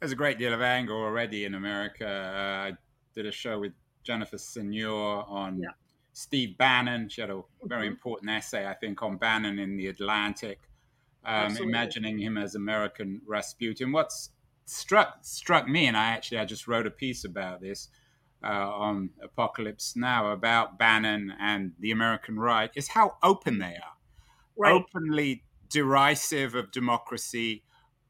There's 0.00 0.12
a 0.12 0.16
great 0.16 0.38
deal 0.38 0.52
of 0.52 0.60
anger 0.60 0.92
already 0.94 1.46
in 1.46 1.54
america. 1.54 2.72
Uh, 2.72 2.76
did 3.14 3.26
a 3.26 3.32
show 3.32 3.58
with 3.58 3.72
jennifer 4.02 4.38
senior 4.38 4.90
on 4.90 5.60
yeah. 5.60 5.68
steve 6.12 6.56
bannon 6.58 7.08
she 7.08 7.20
had 7.20 7.30
a 7.30 7.40
very 7.64 7.86
mm-hmm. 7.86 7.92
important 7.92 8.30
essay 8.30 8.66
i 8.66 8.74
think 8.74 9.02
on 9.02 9.16
bannon 9.16 9.58
in 9.58 9.76
the 9.76 9.86
atlantic 9.86 10.60
um, 11.24 11.54
imagining 11.58 12.18
him 12.18 12.38
as 12.38 12.54
american 12.54 13.20
rasputin 13.26 13.92
what's 13.92 14.30
struck 14.70 15.18
struck 15.22 15.68
me, 15.68 15.86
and 15.86 15.96
I 15.96 16.10
actually 16.10 16.38
I 16.38 16.44
just 16.44 16.68
wrote 16.68 16.86
a 16.86 16.90
piece 16.90 17.24
about 17.24 17.60
this 17.60 17.88
uh, 18.42 18.46
on 18.46 19.10
Apocalypse 19.22 19.96
Now 19.96 20.30
about 20.30 20.78
Bannon 20.78 21.34
and 21.38 21.72
the 21.78 21.90
American 21.90 22.38
right 22.38 22.70
is 22.74 22.88
how 22.88 23.16
open 23.22 23.58
they 23.58 23.74
are, 23.76 23.96
right. 24.56 24.72
openly 24.72 25.44
derisive 25.68 26.54
of 26.54 26.70
democracy, 26.70 27.64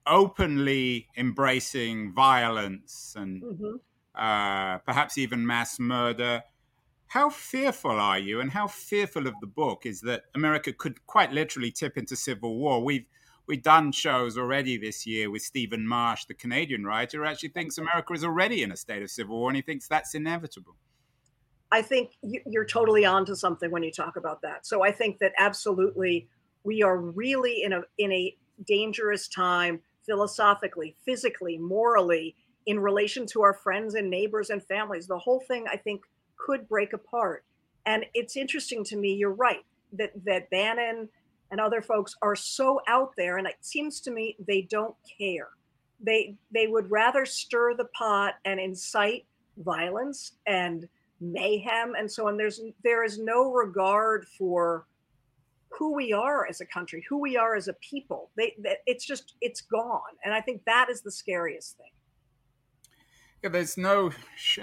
openly 0.07 1.09
embracing 1.17 2.13
violence 2.13 3.15
and 3.17 3.43
mm-hmm. 3.43 3.77
Uh, 4.21 4.77
perhaps 4.85 5.17
even 5.17 5.47
mass 5.47 5.81
murder. 5.81 6.43
How 7.07 7.31
fearful 7.31 7.93
are 7.99 8.19
you, 8.19 8.41
and 8.41 8.51
how 8.51 8.67
fearful 8.69 9.27
of 9.27 9.35
the 9.41 9.47
book 9.47 9.87
is 9.87 10.03
that 10.03 10.25
America 10.35 10.75
could 10.75 11.05
quite 11.07 11.33
literally 11.33 11.71
tip 11.71 11.97
into 11.97 12.15
civil 12.15 12.57
war? 12.57 12.85
We've 12.85 13.07
we've 13.49 13.63
done 13.63 13.93
shows 13.93 14.37
already 14.37 14.77
this 14.77 15.07
year 15.07 15.31
with 15.31 15.43
Stephen 15.43 15.89
Marche, 15.89 16.27
the 16.27 16.35
Canadian 16.35 16.85
writer, 16.85 17.19
who 17.19 17.25
actually 17.25 17.49
thinks 17.49 17.79
America 17.79 18.13
is 18.13 18.23
already 18.23 18.63
in 18.63 18.71
a 18.71 18.77
state 18.77 19.03
of 19.03 19.11
civil 19.11 19.39
war 19.39 19.49
and 19.49 19.57
he 19.57 19.63
thinks 19.63 19.89
that's 19.89 20.15
inevitable. 20.15 20.77
I 21.73 21.83
think 21.83 22.13
you're 22.23 22.65
totally 22.65 23.05
onto 23.05 23.35
something 23.35 23.71
when 23.71 23.83
you 23.83 23.91
talk 23.91 24.17
about 24.17 24.43
that. 24.43 24.67
So 24.67 24.85
I 24.85 24.93
think 24.93 25.19
that 25.21 25.33
absolutely 25.39 26.29
we 26.63 26.83
are 26.83 26.97
really 26.97 27.63
in 27.63 27.73
a 27.73 27.83
in 27.99 28.13
a 28.13 28.37
dangerous 28.67 29.29
time 29.29 29.81
philosophically, 30.05 30.95
physically, 31.05 31.57
morally 31.59 32.37
in 32.67 32.79
relation 32.79 33.27
to 33.27 33.43
our 33.43 33.55
friends 33.55 33.95
and 33.95 34.11
neighbors 34.11 34.51
and 34.51 34.63
families. 34.63 35.07
The 35.07 35.19
whole 35.19 35.41
thing 35.41 35.67
I 35.71 35.77
think 35.77 36.03
could 36.37 36.69
break 36.69 36.93
apart. 36.93 37.45
And 37.87 38.05
it's 38.15 38.37
interesting 38.37 38.85
to 38.85 38.97
me, 38.97 39.15
you're 39.15 39.33
right, 39.33 39.65
that 39.93 40.13
that 40.25 40.51
Bannon 40.51 41.09
and 41.51 41.61
other 41.61 41.83
folks 41.83 42.15
are 42.23 42.37
so 42.37 42.81
out 42.87 43.13
there 43.17 43.37
and 43.37 43.47
it 43.47 43.57
seems 43.61 44.01
to 44.01 44.11
me 44.11 44.37
they 44.47 44.63
don't 44.63 44.95
care. 45.19 45.49
They 46.01 46.37
they 46.53 46.67
would 46.67 46.91
rather 46.91 47.27
stir 47.27 47.75
the 47.75 47.87
pot 47.87 48.35
and 48.45 48.61
incite 48.61 49.25
violence 49.59 50.33
and 50.47 50.89
mayhem 51.21 51.95
and 51.99 52.11
so 52.11 52.29
on. 52.29 52.37
There's 52.37 52.61
there 52.85 53.05
is 53.05 53.19
no 53.19 53.51
regard 53.51 54.27
for 54.39 54.87
who 55.71 55.95
we 55.95 56.13
are 56.13 56.47
as 56.47 56.61
a 56.61 56.67
country 56.67 57.05
who 57.09 57.19
we 57.19 57.37
are 57.37 57.55
as 57.55 57.69
a 57.69 57.75
people. 57.75 58.31
They, 58.37 58.55
they 58.59 58.77
it's 58.87 59.05
just 59.05 59.35
it's 59.41 59.63
gone. 59.63 60.17
And 60.25 60.35
i 60.35 60.41
think 60.41 60.65
that 60.67 60.89
is 60.91 61.01
the 61.01 61.13
scariest 61.13 61.77
thing 61.77 61.91
yeah, 63.43 63.51
there's 63.51 63.77
no. 63.77 64.11
Sh- 64.37 64.59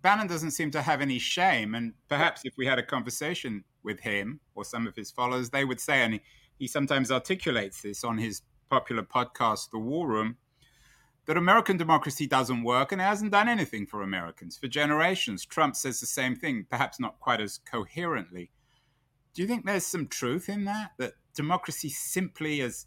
Bannon 0.00 0.26
doesn't 0.26 0.52
seem 0.52 0.70
to 0.72 0.82
have 0.82 1.00
any 1.00 1.18
shame, 1.18 1.74
and 1.74 1.94
perhaps 2.08 2.42
if 2.44 2.54
we 2.56 2.66
had 2.66 2.78
a 2.78 2.82
conversation 2.82 3.64
with 3.82 4.00
him 4.00 4.40
or 4.54 4.64
some 4.64 4.86
of 4.86 4.96
his 4.96 5.10
followers, 5.10 5.50
they 5.50 5.64
would 5.64 5.80
say, 5.80 6.02
and 6.02 6.14
he, 6.14 6.20
he 6.58 6.66
sometimes 6.66 7.10
articulates 7.10 7.82
this 7.82 8.04
on 8.04 8.18
his 8.18 8.42
popular 8.70 9.02
podcast, 9.02 9.70
The 9.70 9.78
War 9.78 10.08
Room, 10.08 10.36
that 11.26 11.36
American 11.36 11.76
democracy 11.76 12.26
doesn't 12.26 12.64
work 12.64 12.90
and 12.90 13.00
it 13.00 13.04
hasn't 13.04 13.32
done 13.32 13.48
anything 13.48 13.86
for 13.86 14.02
Americans 14.02 14.56
for 14.56 14.66
generations. 14.66 15.44
Trump 15.44 15.76
says 15.76 16.00
the 16.00 16.06
same 16.06 16.34
thing, 16.34 16.66
perhaps 16.68 16.98
not 16.98 17.20
quite 17.20 17.40
as 17.40 17.58
coherently. 17.58 18.50
Do 19.34 19.42
you 19.42 19.48
think 19.48 19.64
there's 19.64 19.86
some 19.86 20.08
truth 20.08 20.48
in 20.48 20.64
that? 20.64 20.92
That 20.98 21.12
democracy 21.34 21.88
simply 21.90 22.60
is, 22.60 22.86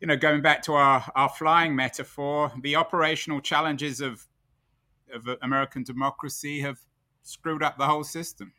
you 0.00 0.06
know, 0.06 0.16
going 0.16 0.42
back 0.42 0.62
to 0.62 0.74
our, 0.74 1.10
our 1.14 1.28
flying 1.28 1.76
metaphor, 1.76 2.52
the 2.62 2.76
operational 2.76 3.40
challenges 3.40 4.00
of, 4.00 4.26
of 5.14 5.28
American 5.42 5.82
democracy 5.82 6.60
have 6.60 6.78
screwed 7.22 7.62
up 7.62 7.78
the 7.78 7.86
whole 7.86 8.04
system? 8.04 8.52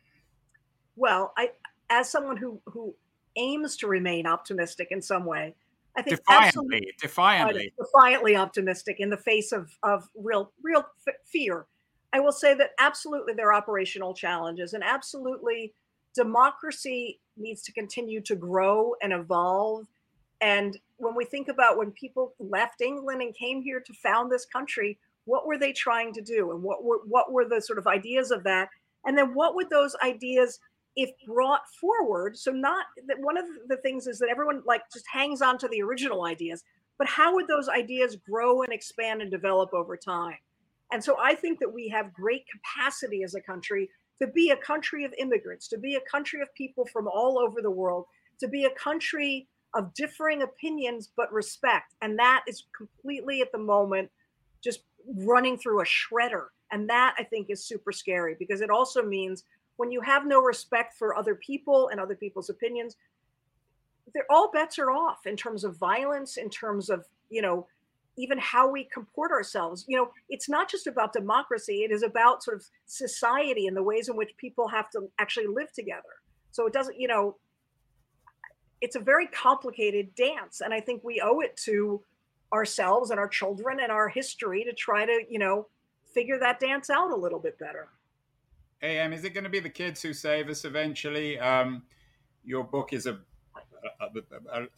Well, 0.96 1.32
I, 1.36 1.50
as 1.90 2.10
someone 2.10 2.36
who 2.36 2.60
who 2.66 2.94
aims 3.36 3.76
to 3.78 3.86
remain 3.86 4.26
optimistic 4.26 4.88
in 4.90 5.02
some 5.02 5.24
way, 5.24 5.54
I 5.96 6.02
think 6.02 6.16
defiantly, 6.16 6.92
defiantly, 7.00 7.72
defiantly 7.78 8.36
optimistic 8.36 8.96
in 8.98 9.10
the 9.10 9.16
face 9.16 9.52
of 9.52 9.70
of 9.82 10.08
real 10.16 10.52
real 10.62 10.86
f- 11.06 11.14
fear. 11.24 11.66
I 12.12 12.20
will 12.20 12.32
say 12.32 12.54
that 12.54 12.70
absolutely 12.78 13.34
there 13.34 13.48
are 13.48 13.54
operational 13.54 14.14
challenges, 14.14 14.72
and 14.72 14.82
absolutely 14.82 15.74
democracy 16.14 17.20
needs 17.36 17.62
to 17.62 17.72
continue 17.72 18.20
to 18.22 18.34
grow 18.34 18.94
and 19.02 19.12
evolve. 19.12 19.86
And 20.40 20.78
when 20.96 21.14
we 21.14 21.24
think 21.24 21.48
about 21.48 21.76
when 21.76 21.90
people 21.90 22.34
left 22.38 22.80
England 22.80 23.22
and 23.22 23.34
came 23.34 23.62
here 23.62 23.80
to 23.80 23.92
found 23.92 24.30
this 24.30 24.46
country, 24.46 24.98
what 25.26 25.46
were 25.46 25.58
they 25.58 25.72
trying 25.72 26.12
to 26.14 26.22
do, 26.22 26.50
and 26.52 26.62
what 26.62 26.82
were 26.82 27.00
what 27.06 27.32
were 27.32 27.44
the 27.48 27.60
sort 27.60 27.78
of 27.78 27.86
ideas 27.86 28.30
of 28.30 28.42
that? 28.44 28.70
And 29.04 29.16
then 29.16 29.34
what 29.34 29.54
would 29.54 29.70
those 29.70 29.94
ideas 30.02 30.58
if 30.96 31.10
brought 31.26 31.68
forward 31.78 32.36
so 32.36 32.50
not 32.50 32.86
that 33.06 33.20
one 33.20 33.36
of 33.36 33.44
the 33.68 33.76
things 33.76 34.06
is 34.06 34.18
that 34.18 34.30
everyone 34.30 34.62
like 34.66 34.82
just 34.92 35.04
hangs 35.12 35.42
on 35.42 35.58
to 35.58 35.68
the 35.68 35.82
original 35.82 36.24
ideas 36.24 36.64
but 36.98 37.06
how 37.06 37.34
would 37.34 37.46
those 37.46 37.68
ideas 37.68 38.16
grow 38.28 38.62
and 38.62 38.72
expand 38.72 39.20
and 39.20 39.30
develop 39.30 39.72
over 39.74 39.96
time 39.96 40.38
and 40.92 41.04
so 41.04 41.16
i 41.20 41.34
think 41.34 41.58
that 41.60 41.72
we 41.72 41.88
have 41.88 42.12
great 42.14 42.44
capacity 42.48 43.22
as 43.22 43.34
a 43.34 43.40
country 43.40 43.88
to 44.18 44.26
be 44.28 44.50
a 44.50 44.56
country 44.56 45.04
of 45.04 45.12
immigrants 45.18 45.68
to 45.68 45.78
be 45.78 45.94
a 45.96 46.10
country 46.10 46.40
of 46.40 46.52
people 46.54 46.86
from 46.86 47.06
all 47.06 47.38
over 47.38 47.60
the 47.60 47.70
world 47.70 48.06
to 48.40 48.48
be 48.48 48.64
a 48.64 48.70
country 48.70 49.46
of 49.74 49.92
differing 49.92 50.42
opinions 50.42 51.10
but 51.14 51.30
respect 51.30 51.94
and 52.00 52.18
that 52.18 52.42
is 52.48 52.64
completely 52.76 53.42
at 53.42 53.52
the 53.52 53.58
moment 53.58 54.10
running 55.14 55.56
through 55.56 55.80
a 55.80 55.84
shredder 55.84 56.46
and 56.72 56.88
that 56.88 57.14
i 57.18 57.22
think 57.22 57.48
is 57.48 57.64
super 57.64 57.92
scary 57.92 58.34
because 58.38 58.60
it 58.60 58.70
also 58.70 59.02
means 59.02 59.44
when 59.76 59.90
you 59.90 60.00
have 60.00 60.26
no 60.26 60.40
respect 60.40 60.94
for 60.94 61.16
other 61.16 61.34
people 61.34 61.88
and 61.88 62.00
other 62.00 62.14
people's 62.14 62.50
opinions, 62.50 62.96
they're 64.14 64.26
all 64.30 64.50
bets 64.50 64.78
are 64.78 64.90
off 64.90 65.26
in 65.26 65.36
terms 65.36 65.64
of 65.64 65.76
violence, 65.76 66.36
in 66.36 66.48
terms 66.48 66.88
of, 66.90 67.04
you 67.28 67.42
know, 67.42 67.66
even 68.18 68.38
how 68.38 68.70
we 68.70 68.84
comport 68.84 69.30
ourselves. 69.30 69.84
You 69.88 69.98
know, 69.98 70.10
it's 70.30 70.48
not 70.48 70.70
just 70.70 70.86
about 70.86 71.12
democracy, 71.12 71.84
it 71.84 71.90
is 71.90 72.02
about 72.02 72.42
sort 72.42 72.56
of 72.56 72.64
society 72.86 73.66
and 73.66 73.76
the 73.76 73.82
ways 73.82 74.08
in 74.08 74.16
which 74.16 74.30
people 74.38 74.68
have 74.68 74.88
to 74.90 75.10
actually 75.18 75.48
live 75.48 75.72
together. 75.72 76.02
So 76.50 76.66
it 76.66 76.72
doesn't, 76.72 76.98
you 76.98 77.08
know, 77.08 77.36
it's 78.80 78.96
a 78.96 79.00
very 79.00 79.26
complicated 79.26 80.14
dance. 80.14 80.62
And 80.62 80.72
I 80.72 80.80
think 80.80 81.02
we 81.04 81.20
owe 81.22 81.40
it 81.40 81.56
to 81.64 82.02
ourselves 82.52 83.10
and 83.10 83.18
our 83.18 83.28
children 83.28 83.78
and 83.80 83.90
our 83.90 84.08
history 84.08 84.64
to 84.64 84.72
try 84.72 85.04
to, 85.04 85.24
you 85.28 85.38
know, 85.38 85.66
figure 86.14 86.38
that 86.38 86.60
dance 86.60 86.90
out 86.90 87.10
a 87.10 87.16
little 87.16 87.38
bit 87.38 87.58
better. 87.58 87.88
AM, 88.82 89.12
is 89.12 89.24
it 89.24 89.34
going 89.34 89.44
to 89.44 89.50
be 89.50 89.60
the 89.60 89.70
kids 89.70 90.02
who 90.02 90.12
save 90.12 90.48
us 90.48 90.64
eventually? 90.64 91.38
Um, 91.38 91.82
your 92.44 92.64
book 92.64 92.92
is 92.92 93.06
a 93.06 93.18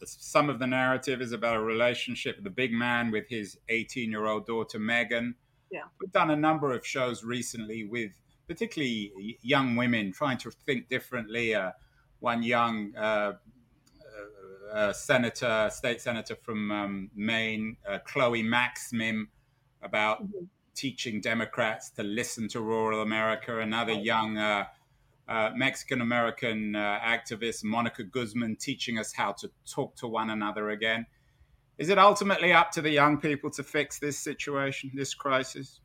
some 0.03 0.49
of 0.49 0.59
the 0.59 0.67
narrative 0.67 1.21
is 1.21 1.31
about 1.31 1.55
a 1.55 1.61
relationship 1.61 2.35
with 2.37 2.43
the 2.43 2.49
big 2.49 2.71
man 2.71 3.11
with 3.11 3.27
his 3.27 3.57
18 3.69 4.09
year 4.09 4.25
old 4.25 4.45
daughter 4.45 4.79
Megan. 4.79 5.35
Yeah. 5.71 5.83
We've 5.99 6.11
done 6.11 6.31
a 6.31 6.35
number 6.35 6.73
of 6.73 6.85
shows 6.85 7.23
recently 7.23 7.85
with 7.85 8.11
particularly 8.47 9.37
young 9.41 9.75
women 9.75 10.11
trying 10.11 10.37
to 10.39 10.51
think 10.51 10.89
differently. 10.89 11.55
Uh, 11.55 11.71
one 12.19 12.43
young 12.43 12.95
uh, 12.95 13.33
uh, 14.73 14.93
senator, 14.93 15.69
state 15.71 16.01
senator 16.01 16.35
from 16.35 16.71
um, 16.71 17.11
Maine, 17.15 17.77
uh, 17.87 17.99
Chloe 18.05 18.43
Maxmin, 18.43 19.27
about 19.81 20.23
mm-hmm. 20.23 20.45
teaching 20.75 21.21
Democrats 21.21 21.89
to 21.91 22.03
listen 22.03 22.47
to 22.49 22.61
rural 22.61 23.01
America. 23.01 23.59
Another 23.59 23.93
young 23.93 24.37
uh, 24.37 24.65
uh, 25.27 25.51
Mexican 25.55 26.01
American 26.01 26.75
uh, 26.75 26.99
activist 27.03 27.63
Monica 27.63 28.03
Guzman 28.03 28.55
teaching 28.55 28.97
us 28.97 29.13
how 29.13 29.31
to 29.33 29.49
talk 29.69 29.95
to 29.97 30.07
one 30.07 30.31
another 30.31 30.71
again. 30.71 31.05
Is 31.77 31.89
it 31.89 31.97
ultimately 31.97 32.51
up 32.51 32.71
to 32.71 32.81
the 32.81 32.89
young 32.89 33.19
people 33.19 33.49
to 33.51 33.63
fix 33.63 33.99
this 33.99 34.17
situation, 34.17 34.91
this 34.93 35.13
crisis? 35.13 35.79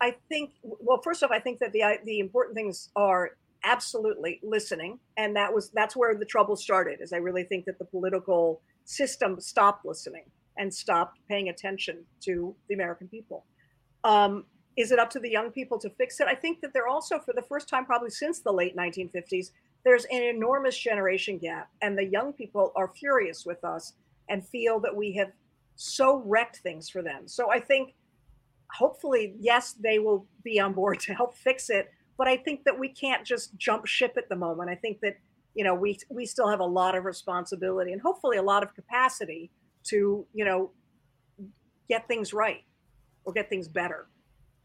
I 0.00 0.16
think. 0.28 0.52
Well, 0.62 1.00
first 1.02 1.22
off, 1.22 1.30
I 1.30 1.40
think 1.40 1.58
that 1.58 1.72
the 1.72 1.82
the 2.04 2.20
important 2.20 2.56
things 2.56 2.90
are 2.94 3.32
absolutely 3.64 4.40
listening, 4.42 4.98
and 5.16 5.36
that 5.36 5.52
was 5.52 5.70
that's 5.70 5.96
where 5.96 6.14
the 6.14 6.24
trouble 6.24 6.56
started. 6.56 7.00
Is 7.00 7.12
I 7.12 7.18
really 7.18 7.44
think 7.44 7.64
that 7.66 7.78
the 7.78 7.84
political 7.84 8.60
system 8.84 9.40
stopped 9.40 9.84
listening 9.84 10.24
and 10.56 10.72
stopped 10.72 11.18
paying 11.28 11.48
attention 11.48 12.04
to 12.20 12.54
the 12.68 12.74
American 12.74 13.08
people. 13.08 13.44
Um, 14.04 14.44
is 14.76 14.92
it 14.92 14.98
up 14.98 15.10
to 15.10 15.20
the 15.20 15.30
young 15.30 15.50
people 15.50 15.78
to 15.78 15.90
fix 15.90 16.20
it? 16.20 16.26
I 16.26 16.34
think 16.34 16.60
that 16.60 16.72
they're 16.72 16.88
also, 16.88 17.18
for 17.18 17.32
the 17.34 17.42
first 17.42 17.68
time 17.68 17.84
probably 17.84 18.10
since 18.10 18.40
the 18.40 18.52
late 18.52 18.76
1950s, 18.76 19.50
there's 19.84 20.04
an 20.06 20.22
enormous 20.22 20.76
generation 20.76 21.38
gap, 21.38 21.70
and 21.82 21.96
the 21.96 22.04
young 22.04 22.32
people 22.32 22.72
are 22.76 22.88
furious 22.88 23.46
with 23.46 23.64
us 23.64 23.94
and 24.28 24.46
feel 24.46 24.78
that 24.80 24.94
we 24.94 25.12
have 25.12 25.32
so 25.76 26.22
wrecked 26.26 26.58
things 26.58 26.88
for 26.88 27.02
them. 27.02 27.26
So 27.26 27.50
I 27.50 27.60
think 27.60 27.94
hopefully, 28.70 29.34
yes, 29.38 29.72
they 29.72 29.98
will 29.98 30.26
be 30.44 30.60
on 30.60 30.72
board 30.72 31.00
to 31.00 31.14
help 31.14 31.34
fix 31.34 31.70
it, 31.70 31.90
but 32.20 32.28
I 32.28 32.36
think 32.36 32.64
that 32.64 32.78
we 32.78 32.90
can't 32.90 33.24
just 33.24 33.56
jump 33.56 33.86
ship 33.86 34.16
at 34.18 34.28
the 34.28 34.36
moment. 34.36 34.68
I 34.68 34.74
think 34.74 35.00
that 35.00 35.16
you 35.54 35.64
know 35.64 35.74
we 35.74 35.98
we 36.10 36.26
still 36.26 36.48
have 36.50 36.60
a 36.60 36.66
lot 36.66 36.94
of 36.94 37.06
responsibility 37.06 37.92
and 37.92 38.00
hopefully 38.02 38.36
a 38.36 38.42
lot 38.42 38.62
of 38.62 38.74
capacity 38.74 39.50
to 39.84 40.26
you 40.34 40.44
know 40.44 40.70
get 41.88 42.06
things 42.08 42.34
right 42.34 42.62
or 43.24 43.32
get 43.32 43.48
things 43.48 43.68
better. 43.68 44.06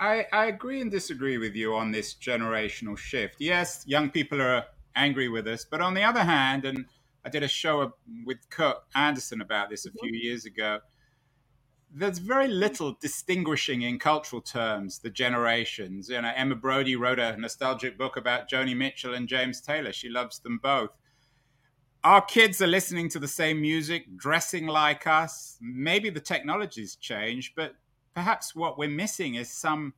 I, 0.02 0.26
I 0.34 0.48
agree 0.48 0.82
and 0.82 0.92
disagree 0.92 1.38
with 1.38 1.56
you 1.56 1.74
on 1.76 1.92
this 1.92 2.14
generational 2.14 2.98
shift. 2.98 3.38
Yes, 3.40 3.86
young 3.88 4.10
people 4.10 4.42
are 4.42 4.66
angry 4.98 5.30
with 5.30 5.48
us, 5.48 5.64
but 5.64 5.80
on 5.80 5.94
the 5.94 6.04
other 6.04 6.26
hand, 6.26 6.66
and 6.66 6.84
I 7.24 7.30
did 7.30 7.44
a 7.44 7.48
show 7.48 7.94
with 8.26 8.50
Kurt 8.50 8.80
Andersen 8.96 9.40
about 9.40 9.70
this 9.70 9.86
a 9.86 9.92
few 9.92 10.12
mm-hmm. 10.12 10.26
years 10.28 10.44
ago. 10.44 10.80
There's 11.98 12.18
very 12.18 12.50
little 12.50 12.98
distinguishing 13.00 13.84
in 13.84 14.00
cultural 14.00 14.42
terms 14.42 15.00
the 15.00 15.10
generations. 15.10 16.10
You 16.10 16.22
know, 16.22 16.32
Emma 16.36 16.56
Brodie 16.56 16.98
wrote 16.98 17.20
a 17.20 17.38
nostalgic 17.38 17.98
book 17.98 18.18
about 18.18 18.50
Joni 18.50 18.76
Mitchell 18.76 19.14
and 19.14 19.30
James 19.30 19.62
Taylor. 19.62 19.94
She 19.94 20.10
loves 20.10 20.40
them 20.40 20.60
both. 20.62 20.90
Our 22.04 22.22
kids 22.22 22.62
are 22.62 22.68
listening 22.68 23.08
to 23.12 23.20
the 23.20 23.30
same 23.30 23.62
music, 23.62 24.18
dressing 24.18 24.68
like 24.68 25.08
us. 25.08 25.58
Maybe 25.62 26.10
the 26.10 26.20
technology's 26.20 26.98
changed, 26.98 27.54
but 27.56 27.76
perhaps 28.14 28.54
what 28.54 28.78
we're 28.78 28.90
missing 28.90 29.36
is 29.36 29.50
some 29.50 29.94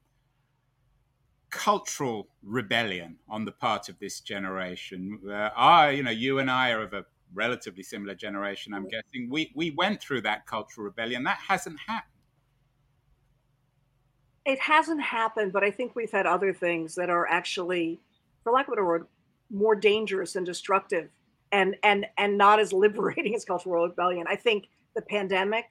cultural 1.49 2.27
rebellion 2.43 3.17
on 3.27 3.45
the 3.45 3.51
part 3.51 3.89
of 3.89 3.97
this 3.97 4.19
generation. 4.19 5.19
Uh, 5.27 5.49
I, 5.55 5.89
you 5.91 6.03
know, 6.03 6.11
you 6.11 6.37
and 6.37 6.51
I 6.51 6.69
are 6.69 6.83
of 6.83 6.93
a 6.93 7.05
relatively 7.33 7.83
similar 7.83 8.15
generation. 8.15 8.73
I'm 8.73 8.87
guessing 8.87 9.29
we 9.29 9.51
we 9.55 9.71
went 9.71 10.01
through 10.01 10.21
that 10.21 10.45
cultural 10.45 10.85
rebellion. 10.85 11.23
That 11.23 11.39
hasn't 11.47 11.79
happened. 11.87 12.11
It 14.45 14.59
hasn't 14.59 15.01
happened, 15.01 15.51
but 15.51 15.63
I 15.63 15.71
think 15.71 15.95
we've 15.95 16.11
had 16.11 16.25
other 16.25 16.53
things 16.53 16.95
that 16.95 17.09
are 17.09 17.27
actually, 17.27 17.99
for 18.43 18.53
lack 18.53 18.67
of 18.67 18.73
a 18.73 18.75
better 18.75 18.85
word, 18.85 19.07
more 19.51 19.75
dangerous 19.75 20.35
and 20.35 20.45
destructive, 20.45 21.09
and 21.51 21.75
and 21.83 22.05
and 22.17 22.37
not 22.37 22.59
as 22.59 22.73
liberating 22.85 23.35
as 23.35 23.45
cultural 23.45 23.87
rebellion. 23.87 24.25
I 24.29 24.35
think 24.35 24.67
the 24.95 25.01
pandemic 25.01 25.65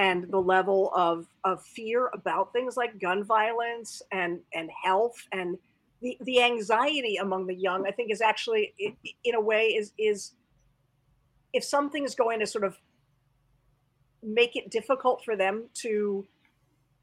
and 0.00 0.30
the 0.30 0.40
level 0.40 0.90
of, 0.94 1.26
of 1.44 1.62
fear 1.62 2.08
about 2.14 2.54
things 2.54 2.74
like 2.74 2.98
gun 2.98 3.22
violence 3.22 4.00
and, 4.10 4.40
and 4.54 4.70
health 4.82 5.26
and 5.30 5.58
the, 6.00 6.16
the 6.22 6.42
anxiety 6.42 7.16
among 7.16 7.46
the 7.46 7.54
young, 7.54 7.86
I 7.86 7.90
think 7.90 8.10
is 8.10 8.22
actually 8.22 8.72
in 8.78 9.34
a 9.34 9.40
way 9.40 9.66
is, 9.66 9.92
is 9.98 10.32
if 11.52 11.64
something 11.64 12.04
is 12.04 12.14
going 12.14 12.40
to 12.40 12.46
sort 12.46 12.64
of 12.64 12.78
make 14.22 14.56
it 14.56 14.70
difficult 14.70 15.24
for 15.24 15.36
them 15.36 15.64
to 15.74 16.26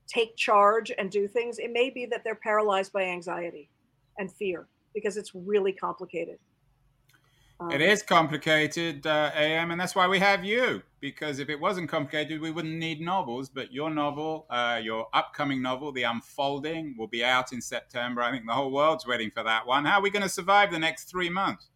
take 0.07 0.36
charge 0.36 0.91
and 0.97 1.12
do 1.12 1.27
things, 1.27 1.60
it 1.60 1.71
may 1.71 1.89
be 1.89 2.05
that 2.05 2.23
they're 2.23 2.36
paralyzed 2.36 2.93
by 2.93 3.03
anxiety 3.03 3.69
and 4.17 4.31
fear 4.31 4.67
because 4.93 5.17
it's 5.17 5.31
really 5.36 5.73
complicated. 5.73 6.39
Um, 7.60 7.71
it 7.71 7.81
is 7.81 8.03
complicated, 8.03 9.07
uh, 9.07 9.31
AM, 9.36 9.71
and 9.71 9.81
that's 9.81 9.95
why 9.95 10.07
we 10.07 10.19
have 10.19 10.45
you. 10.45 10.83
Because 10.99 11.39
if 11.39 11.49
it 11.49 11.60
wasn't 11.60 11.89
complicated, 11.89 12.39
we 12.39 12.51
wouldn't 12.51 12.75
need 12.75 13.01
novels. 13.01 13.49
But 13.49 13.71
your 13.71 13.89
novel, 13.89 14.45
uh, 14.49 14.79
your 14.81 15.07
upcoming 15.13 15.62
novel, 15.62 15.91
The 15.91 16.03
Unfolding, 16.03 16.95
will 16.97 17.07
be 17.07 17.23
out 17.23 17.53
in 17.53 17.62
September. 17.62 18.21
I 18.21 18.31
think 18.31 18.45
the 18.45 18.53
whole 18.53 18.71
world's 18.71 19.07
waiting 19.07 19.31
for 19.31 19.43
that 19.43 19.65
one. 19.65 19.86
How 19.86 19.99
are 19.99 20.01
we 20.01 20.12
going 20.12 20.23
to 20.23 20.29
survive 20.29 20.71
the 20.71 20.79
next 20.79 21.05
three 21.05 21.29
months? 21.29 21.69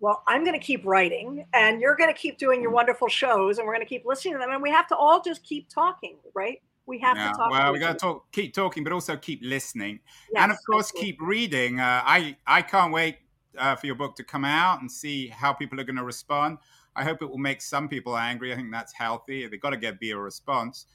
Well, 0.00 0.22
I'm 0.28 0.44
going 0.44 0.58
to 0.58 0.64
keep 0.64 0.84
writing, 0.84 1.46
and 1.54 1.80
you're 1.80 1.96
going 1.96 2.12
to 2.12 2.18
keep 2.18 2.38
doing 2.38 2.60
your 2.60 2.70
wonderful 2.70 3.08
shows, 3.08 3.58
and 3.58 3.66
we're 3.66 3.74
going 3.74 3.86
to 3.86 3.88
keep 3.88 4.04
listening 4.04 4.34
to 4.34 4.38
them, 4.38 4.50
and 4.50 4.62
we 4.62 4.70
have 4.70 4.86
to 4.88 4.96
all 4.96 5.22
just 5.22 5.42
keep 5.42 5.68
talking, 5.70 6.16
right? 6.34 6.60
We 6.84 6.98
have 7.00 7.16
yeah, 7.16 7.30
to 7.30 7.36
talk. 7.36 7.50
Well, 7.50 7.72
we 7.72 7.78
got 7.78 7.92
to 7.92 7.98
talk, 7.98 8.30
keep 8.30 8.54
talking, 8.54 8.84
but 8.84 8.92
also 8.92 9.16
keep 9.16 9.40
listening, 9.42 10.00
yes, 10.32 10.42
and 10.42 10.52
of 10.52 10.58
course, 10.66 10.86
absolutely. 10.86 11.12
keep 11.12 11.20
reading. 11.20 11.80
Uh, 11.80 12.02
I 12.04 12.36
I 12.46 12.62
can't 12.62 12.92
wait 12.92 13.16
uh, 13.58 13.74
for 13.74 13.86
your 13.86 13.96
book 13.96 14.16
to 14.16 14.24
come 14.24 14.44
out 14.44 14.80
and 14.80 14.90
see 14.90 15.28
how 15.28 15.52
people 15.52 15.80
are 15.80 15.84
going 15.84 15.96
to 15.96 16.04
respond. 16.04 16.58
I 16.94 17.04
hope 17.04 17.22
it 17.22 17.30
will 17.30 17.38
make 17.38 17.60
some 17.60 17.88
people 17.88 18.16
angry. 18.16 18.52
I 18.52 18.56
think 18.56 18.70
that's 18.72 18.92
healthy. 18.92 19.46
They've 19.46 19.60
got 19.60 19.70
to 19.70 19.76
get 19.76 19.98
be 19.98 20.10
a 20.12 20.18
response. 20.18 20.86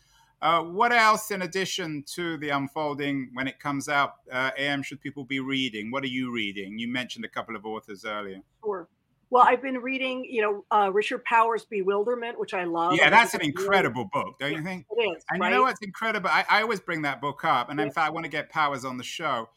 Uh, 0.41 0.63
what 0.63 0.91
else, 0.91 1.29
in 1.29 1.43
addition 1.43 2.03
to 2.15 2.37
the 2.37 2.49
unfolding, 2.49 3.29
when 3.33 3.47
it 3.47 3.59
comes 3.59 3.87
out, 3.87 4.13
uh, 4.31 4.49
AM, 4.57 4.81
should 4.81 4.99
people 4.99 5.23
be 5.23 5.39
reading? 5.39 5.91
What 5.91 6.03
are 6.03 6.07
you 6.07 6.33
reading? 6.33 6.79
You 6.79 6.87
mentioned 6.87 7.25
a 7.25 7.29
couple 7.29 7.55
of 7.55 7.65
authors 7.65 8.05
earlier. 8.05 8.39
Sure. 8.63 8.87
Well, 9.29 9.43
I've 9.47 9.61
been 9.61 9.77
reading, 9.77 10.25
you 10.29 10.41
know, 10.41 10.65
uh, 10.71 10.91
Richard 10.91 11.23
Powers' 11.23 11.63
Bewilderment, 11.63 12.39
which 12.39 12.53
I 12.53 12.65
love. 12.65 12.95
Yeah, 12.95 13.09
that's 13.09 13.33
an 13.33 13.41
incredible 13.41 14.09
book, 14.11 14.39
don't 14.39 14.51
you 14.51 14.63
think? 14.63 14.85
It 14.91 15.01
is. 15.01 15.23
And 15.29 15.39
right? 15.39 15.49
you 15.49 15.55
know 15.55 15.61
what's 15.61 15.81
incredible? 15.81 16.29
I, 16.29 16.43
I, 16.49 16.61
always 16.63 16.81
bring 16.81 17.03
that 17.03 17.21
book 17.21 17.45
up, 17.45 17.69
and 17.69 17.79
in 17.79 17.91
fact, 17.91 18.07
I 18.07 18.09
want 18.09 18.25
to 18.25 18.29
get 18.29 18.49
Powers 18.49 18.83
on 18.83 18.97
the 18.97 19.05
show 19.05 19.47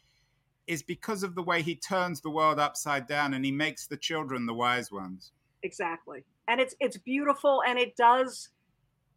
is 0.66 0.82
because 0.82 1.22
of 1.22 1.34
the 1.34 1.42
way 1.42 1.62
he 1.62 1.74
turns 1.74 2.20
the 2.20 2.30
world 2.30 2.58
upside 2.58 3.06
down 3.06 3.34
and 3.34 3.44
he 3.44 3.52
makes 3.52 3.86
the 3.86 3.96
children 3.96 4.46
the 4.46 4.54
wise 4.54 4.90
ones. 4.90 5.32
Exactly. 5.62 6.24
And 6.48 6.60
it's 6.60 6.74
it's 6.80 6.96
beautiful 6.96 7.62
and 7.66 7.78
it 7.78 7.96
does 7.96 8.50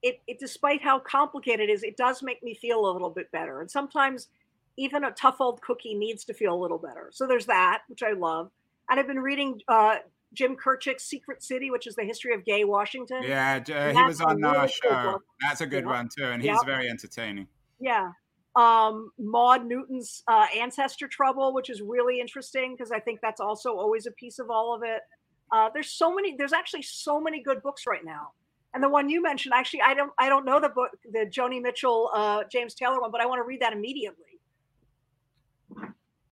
it, 0.01 0.19
it 0.27 0.39
despite 0.39 0.81
how 0.81 0.99
complicated 0.99 1.69
it 1.69 1.73
is, 1.73 1.83
it 1.83 1.97
does 1.97 2.21
make 2.21 2.43
me 2.43 2.53
feel 2.53 2.89
a 2.89 2.91
little 2.91 3.09
bit 3.09 3.31
better. 3.31 3.61
And 3.61 3.69
sometimes 3.69 4.29
even 4.77 5.03
a 5.03 5.11
tough 5.11 5.37
old 5.39 5.61
cookie 5.61 5.95
needs 5.95 6.23
to 6.25 6.33
feel 6.33 6.53
a 6.53 6.61
little 6.61 6.77
better. 6.77 7.09
So 7.11 7.27
there's 7.27 7.47
that, 7.47 7.81
which 7.87 8.03
I 8.03 8.13
love. 8.13 8.51
And 8.89 8.99
I've 8.99 9.07
been 9.07 9.19
reading 9.19 9.59
uh, 9.67 9.97
Jim 10.33 10.55
Kirchick's 10.55 11.03
Secret 11.03 11.43
City, 11.43 11.71
which 11.71 11.87
is 11.87 11.95
the 11.95 12.03
history 12.03 12.33
of 12.33 12.45
gay 12.45 12.63
Washington. 12.63 13.23
Yeah, 13.23 13.63
uh, 13.69 13.91
he 13.91 14.03
was 14.03 14.21
on 14.21 14.37
really 14.37 14.57
our 14.57 14.67
show. 14.67 15.21
That's 15.41 15.61
a 15.61 15.65
good 15.65 15.83
yeah. 15.83 15.89
one 15.89 16.09
too, 16.15 16.25
and 16.25 16.41
he's 16.41 16.59
very 16.65 16.89
entertaining. 16.89 17.47
Yeah, 17.79 18.11
um, 18.55 19.11
Maud 19.19 19.65
Newton's 19.65 20.23
uh, 20.27 20.47
ancestor 20.57 21.07
trouble, 21.07 21.53
which 21.53 21.69
is 21.69 21.81
really 21.81 22.19
interesting 22.19 22.75
because 22.75 22.91
I 22.91 22.99
think 22.99 23.19
that's 23.21 23.39
also 23.39 23.75
always 23.75 24.05
a 24.07 24.11
piece 24.11 24.39
of 24.39 24.49
all 24.49 24.75
of 24.75 24.83
it. 24.83 25.01
Uh, 25.51 25.69
there's 25.73 25.91
so 25.91 26.13
many. 26.13 26.35
There's 26.37 26.53
actually 26.53 26.81
so 26.81 27.21
many 27.21 27.41
good 27.41 27.61
books 27.61 27.83
right 27.87 28.03
now. 28.03 28.31
And 28.73 28.83
the 28.83 28.89
one 28.89 29.09
you 29.09 29.21
mentioned, 29.21 29.53
actually, 29.55 29.81
I 29.81 29.93
don't, 29.93 30.11
I 30.19 30.29
don't 30.29 30.45
know 30.45 30.59
the 30.59 30.69
book, 30.69 30.91
the 31.11 31.25
Joni 31.25 31.61
Mitchell, 31.61 32.11
uh, 32.13 32.43
James 32.51 32.73
Taylor 32.73 32.99
one, 32.99 33.11
but 33.11 33.21
I 33.21 33.25
want 33.25 33.39
to 33.39 33.43
read 33.43 33.61
that 33.61 33.73
immediately. 33.73 34.39